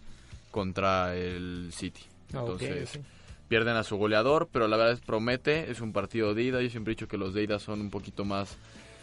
contra 0.52 1.16
el 1.16 1.70
City. 1.72 2.02
Ah, 2.34 2.40
Entonces, 2.40 3.00
pierden 3.48 3.76
a 3.76 3.84
su 3.84 3.98
goleador, 3.98 4.50
pero 4.52 4.68
la 4.68 4.78
verdad 4.78 4.94
es 4.94 5.00
promete, 5.02 5.72
es 5.72 5.82
un 5.82 5.92
partido 5.94 6.34
de 6.36 6.44
ida. 6.44 6.62
Yo 6.62 6.70
siempre 6.70 6.92
he 6.94 6.96
dicho 6.96 7.08
que 7.08 7.18
los 7.18 7.34
de 7.34 7.44
ida 7.44 7.58
son 7.60 7.82
un 7.82 7.90
poquito 7.90 8.26
más 8.26 8.56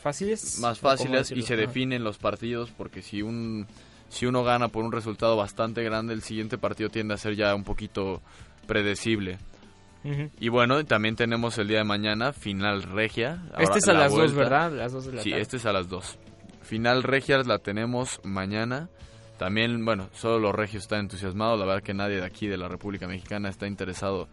fáciles. 0.02 0.58
Más 0.60 0.78
¿O 0.78 0.82
cómo 0.82 0.90
fáciles 0.96 1.32
y 1.32 1.42
se 1.42 1.56
definen 1.56 2.04
los 2.04 2.18
partidos 2.18 2.70
porque 2.70 3.02
si 3.02 3.22
un 3.22 3.66
si 4.08 4.26
uno 4.26 4.42
gana 4.42 4.68
por 4.68 4.84
un 4.84 4.90
resultado 4.90 5.36
bastante 5.36 5.84
grande, 5.84 6.14
el 6.14 6.22
siguiente 6.22 6.58
partido 6.58 6.90
tiende 6.90 7.14
a 7.14 7.16
ser 7.16 7.36
ya 7.36 7.54
un 7.54 7.62
poquito 7.64 8.20
predecible. 8.66 9.38
Y 10.38 10.48
bueno, 10.48 10.84
también 10.84 11.14
tenemos 11.16 11.58
el 11.58 11.68
día 11.68 11.78
de 11.78 11.84
mañana 11.84 12.32
final 12.32 12.82
regia. 12.84 13.42
Ahora, 13.52 13.64
Este 13.64 13.78
es 13.80 13.88
a 13.88 13.92
la 13.92 13.98
las 14.00 14.10
2, 14.12 14.18
vuelta. 14.34 14.38
¿verdad? 14.38 14.72
Las 14.72 14.92
2 14.92 15.06
de 15.06 15.12
la 15.12 15.22
Sí, 15.22 15.30
tarde. 15.30 15.42
este 15.42 15.56
es 15.58 15.66
a 15.66 15.72
las 15.72 15.88
2. 15.88 16.18
Final 16.62 17.02
regia 17.02 17.38
la 17.42 17.58
tenemos 17.58 18.20
mañana. 18.24 18.88
También, 19.38 19.84
bueno, 19.84 20.08
solo 20.12 20.38
los 20.38 20.54
regios 20.54 20.82
están 20.84 21.00
entusiasmados. 21.00 21.58
La 21.58 21.66
verdad 21.66 21.82
que 21.82 21.94
nadie 21.94 22.16
de 22.16 22.24
aquí, 22.24 22.46
de 22.46 22.56
la 22.58 22.68
República 22.68 23.06
Mexicana, 23.08 23.48
está 23.48 23.66
interesado 23.66 24.28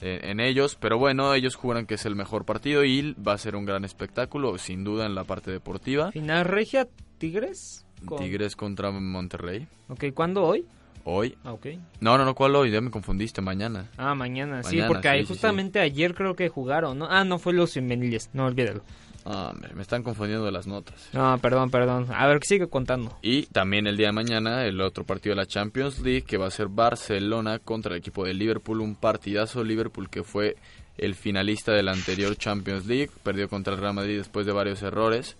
en, 0.00 0.24
en 0.24 0.40
ellos. 0.40 0.76
Pero 0.80 0.98
bueno, 0.98 1.34
ellos 1.34 1.54
juran 1.56 1.86
que 1.86 1.94
es 1.94 2.06
el 2.06 2.14
mejor 2.16 2.44
partido 2.44 2.84
y 2.84 3.14
va 3.14 3.32
a 3.34 3.38
ser 3.38 3.56
un 3.56 3.64
gran 3.64 3.84
espectáculo, 3.84 4.56
sin 4.58 4.84
duda, 4.84 5.06
en 5.06 5.14
la 5.14 5.24
parte 5.24 5.50
deportiva. 5.50 6.10
Final 6.12 6.44
Regia, 6.44 6.86
Tigres. 7.18 7.84
con- 8.04 8.18
Tigres 8.18 8.54
contra 8.56 8.90
Monterrey. 8.90 9.66
Ok, 9.88 10.04
¿cuándo 10.14 10.44
hoy? 10.44 10.64
Hoy. 11.08 11.38
Ah, 11.44 11.52
ok. 11.52 11.66
No, 12.00 12.18
no, 12.18 12.24
no, 12.24 12.34
¿cuál 12.34 12.56
hoy? 12.56 12.72
Ya 12.72 12.80
me 12.80 12.90
confundiste, 12.90 13.40
mañana. 13.40 13.88
Ah, 13.96 14.16
mañana, 14.16 14.64
sí, 14.64 14.80
porque 14.88 15.08
ahí 15.08 15.20
sí, 15.20 15.26
sí, 15.26 15.32
justamente 15.34 15.78
ayer 15.78 16.16
creo 16.16 16.34
que 16.34 16.48
jugaron, 16.48 16.98
¿no? 16.98 17.06
Ah, 17.08 17.22
no, 17.22 17.38
fue 17.38 17.52
los 17.52 17.72
femeniles, 17.72 18.28
no, 18.32 18.46
olvídalo. 18.46 18.82
Ah, 19.24 19.50
hombre, 19.52 19.72
me 19.74 19.82
están 19.82 20.02
confundiendo 20.02 20.50
las 20.50 20.66
notas. 20.66 21.08
No, 21.12 21.38
perdón, 21.38 21.70
perdón. 21.70 22.08
A 22.12 22.26
ver, 22.26 22.40
sigue 22.42 22.66
contando. 22.68 23.16
Y 23.22 23.46
también 23.46 23.86
el 23.86 23.96
día 23.96 24.08
de 24.08 24.12
mañana 24.14 24.64
el 24.64 24.80
otro 24.80 25.04
partido 25.04 25.36
de 25.36 25.42
la 25.42 25.46
Champions 25.46 26.00
League 26.00 26.22
que 26.22 26.38
va 26.38 26.48
a 26.48 26.50
ser 26.50 26.66
Barcelona 26.66 27.60
contra 27.60 27.92
el 27.92 27.98
equipo 27.98 28.24
de 28.24 28.34
Liverpool, 28.34 28.80
un 28.80 28.96
partidazo 28.96 29.62
Liverpool 29.62 30.10
que 30.10 30.24
fue 30.24 30.56
el 30.98 31.14
finalista 31.14 31.70
de 31.70 31.84
la 31.84 31.92
anterior 31.92 32.36
Champions 32.36 32.84
League, 32.84 33.10
perdió 33.22 33.48
contra 33.48 33.74
el 33.74 33.80
Real 33.80 33.94
Madrid 33.94 34.18
después 34.18 34.44
de 34.44 34.52
varios 34.52 34.82
errores 34.82 35.36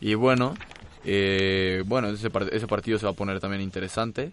y 0.00 0.14
bueno, 0.14 0.54
eh, 1.04 1.82
bueno 1.84 2.08
ese, 2.08 2.30
ese 2.52 2.66
partido 2.66 2.98
se 2.98 3.04
va 3.04 3.12
a 3.12 3.16
poner 3.16 3.40
también 3.40 3.62
interesante. 3.62 4.32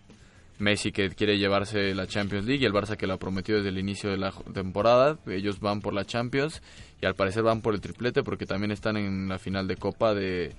Messi 0.60 0.92
que 0.92 1.10
quiere 1.10 1.38
llevarse 1.38 1.96
la 1.96 2.06
Champions 2.06 2.46
League 2.46 2.62
y 2.62 2.66
el 2.66 2.74
Barça 2.74 2.96
que 2.98 3.08
lo 3.08 3.18
prometió 3.18 3.56
desde 3.56 3.70
el 3.70 3.78
inicio 3.78 4.10
de 4.12 4.18
la 4.18 4.32
temporada. 4.54 5.18
Ellos 5.28 5.60
van 5.60 5.82
por 5.82 5.94
la 5.94 6.06
Champions 6.06 6.62
y 7.02 7.06
al 7.06 7.16
parecer 7.16 7.44
van 7.44 7.62
por 7.62 7.74
el 7.74 7.82
triplete 7.82 8.24
porque 8.24 8.46
también 8.46 8.72
están 8.72 8.98
en 8.98 9.30
la 9.30 9.40
final 9.40 9.68
de 9.68 9.78
Copa 9.78 10.14
de, 10.14 10.54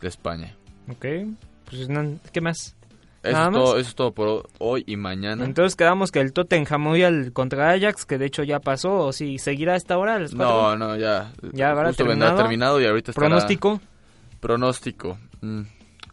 de 0.00 0.08
España. 0.08 0.56
Ok, 0.88 1.04
pues 1.68 1.86
¿qué 2.32 2.40
más? 2.40 2.74
Eso 3.22 3.32
¿Nada 3.34 3.44
es, 3.46 3.52
más? 3.52 3.62
todo, 3.62 3.78
eso 3.78 3.88
es 3.90 3.94
todo 3.94 4.12
por 4.12 4.48
hoy 4.58 4.82
y 4.86 4.96
mañana. 4.96 5.44
Entonces 5.44 5.76
quedamos 5.76 6.10
que 6.10 6.18
el 6.20 6.32
Tottenham 6.32 6.86
hoy 6.88 7.04
al 7.04 7.32
contra 7.32 7.70
Ajax, 7.70 8.04
que 8.04 8.18
de 8.18 8.26
hecho 8.26 8.42
ya 8.42 8.58
pasó, 8.58 8.94
o 9.06 9.12
si 9.12 9.38
seguirá 9.38 9.74
a 9.74 9.76
esta 9.76 9.96
hora. 9.96 10.16
a 10.16 10.18
las 10.18 10.34
no, 10.34 10.76
no, 10.76 10.96
ya. 10.96 11.30
Ya 11.52 11.70
habrá 11.70 11.88
Justo 11.90 12.02
terminado. 12.04 12.36
terminado 12.36 12.80
y 12.80 12.86
ahorita 12.86 13.12
estará- 13.12 13.28
¿Pronóstico? 13.28 13.80
Pronóstico. 14.40 15.18
Mm, 15.40 15.62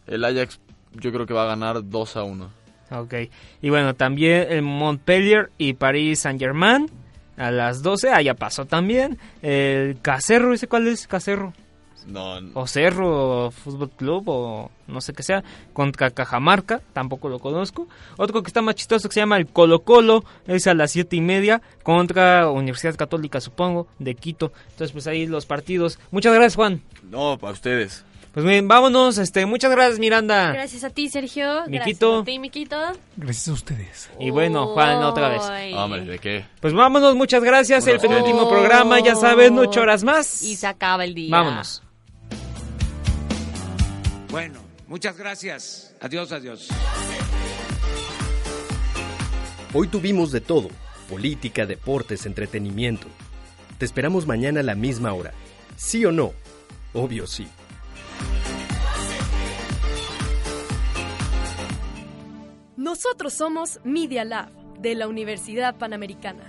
El 0.06 0.24
Ajax 0.24 0.60
yo 0.92 1.10
creo 1.12 1.26
que 1.26 1.34
va 1.34 1.42
a 1.44 1.46
ganar 1.46 1.88
2 1.88 2.16
a 2.16 2.22
1. 2.22 2.59
Ok. 2.90 3.14
Y 3.62 3.70
bueno, 3.70 3.94
también 3.94 4.46
el 4.50 4.62
Montpellier 4.62 5.50
y 5.58 5.74
París 5.74 6.20
Saint 6.20 6.40
Germain 6.40 6.90
a 7.36 7.50
las 7.50 7.82
12. 7.82 8.10
Ah, 8.10 8.22
ya 8.22 8.34
pasó 8.34 8.66
también. 8.66 9.18
El 9.42 10.00
Cacerro, 10.00 10.52
¿ese 10.52 10.68
cuál 10.68 10.88
es? 10.88 11.06
Cacerro. 11.06 11.52
No, 12.06 12.38
O 12.54 12.66
Cerro 12.66 13.50
Fútbol 13.50 13.90
Club 13.90 14.24
o 14.26 14.70
no 14.88 15.00
sé 15.00 15.12
qué 15.12 15.22
sea. 15.22 15.44
Contra 15.72 16.10
Cajamarca, 16.10 16.80
tampoco 16.92 17.28
lo 17.28 17.38
conozco. 17.38 17.88
Otro 18.16 18.42
que 18.42 18.48
está 18.48 18.62
más 18.62 18.74
chistoso 18.74 19.08
que 19.08 19.14
se 19.14 19.20
llama 19.20 19.36
el 19.36 19.46
Colo 19.46 19.80
Colo. 19.82 20.24
Es 20.46 20.66
a 20.66 20.74
las 20.74 20.90
siete 20.90 21.16
y 21.16 21.20
media 21.20 21.60
contra 21.82 22.50
Universidad 22.50 22.96
Católica, 22.96 23.40
supongo, 23.40 23.86
de 23.98 24.14
Quito. 24.14 24.52
Entonces, 24.70 24.92
pues 24.92 25.06
ahí 25.06 25.26
los 25.26 25.46
partidos. 25.46 25.98
Muchas 26.10 26.32
gracias, 26.32 26.56
Juan. 26.56 26.82
No, 27.10 27.38
para 27.38 27.52
ustedes. 27.52 28.04
Pues 28.32 28.46
bien, 28.46 28.68
vámonos. 28.68 29.18
Este, 29.18 29.44
muchas 29.44 29.70
gracias, 29.72 29.98
Miranda. 29.98 30.52
Gracias 30.52 30.84
a 30.84 30.90
ti, 30.90 31.08
Sergio. 31.08 31.64
Miquito. 31.66 32.08
Gracias 32.10 32.22
a 32.22 32.24
ti, 32.24 32.38
Miquito. 32.38 32.76
Gracias 33.16 33.48
a 33.48 33.52
ustedes. 33.52 34.10
Y 34.20 34.30
bueno, 34.30 34.68
Juan, 34.68 35.02
otra 35.02 35.28
vez. 35.30 35.74
Hombre, 35.74 36.04
¿de 36.04 36.18
qué? 36.20 36.44
Pues 36.60 36.72
vámonos, 36.72 37.16
muchas 37.16 37.42
gracias. 37.42 37.86
El 37.88 37.98
penúltimo 37.98 38.42
Oh. 38.42 38.48
programa, 38.50 39.00
ya 39.00 39.16
saben, 39.16 39.58
ocho 39.58 39.80
horas 39.80 40.04
más. 40.04 40.42
Y 40.44 40.54
se 40.54 40.66
acaba 40.68 41.04
el 41.04 41.14
día. 41.14 41.30
Vámonos. 41.36 41.82
Bueno, 44.30 44.60
muchas 44.86 45.16
gracias. 45.16 45.94
Adiós, 46.00 46.30
adiós. 46.30 46.68
Hoy 49.74 49.88
tuvimos 49.88 50.30
de 50.30 50.40
todo, 50.40 50.68
política, 51.08 51.66
deportes, 51.66 52.26
entretenimiento. 52.26 53.08
Te 53.78 53.84
esperamos 53.84 54.26
mañana 54.26 54.60
a 54.60 54.62
la 54.62 54.74
misma 54.76 55.12
hora. 55.14 55.32
¿Sí 55.76 56.04
o 56.04 56.12
no? 56.12 56.32
Obvio 56.92 57.26
sí. 57.26 57.48
Nosotros 62.90 63.34
somos 63.34 63.78
Media 63.84 64.24
Lab 64.24 64.50
de 64.80 64.96
la 64.96 65.06
Universidad 65.06 65.76
Panamericana. 65.76 66.42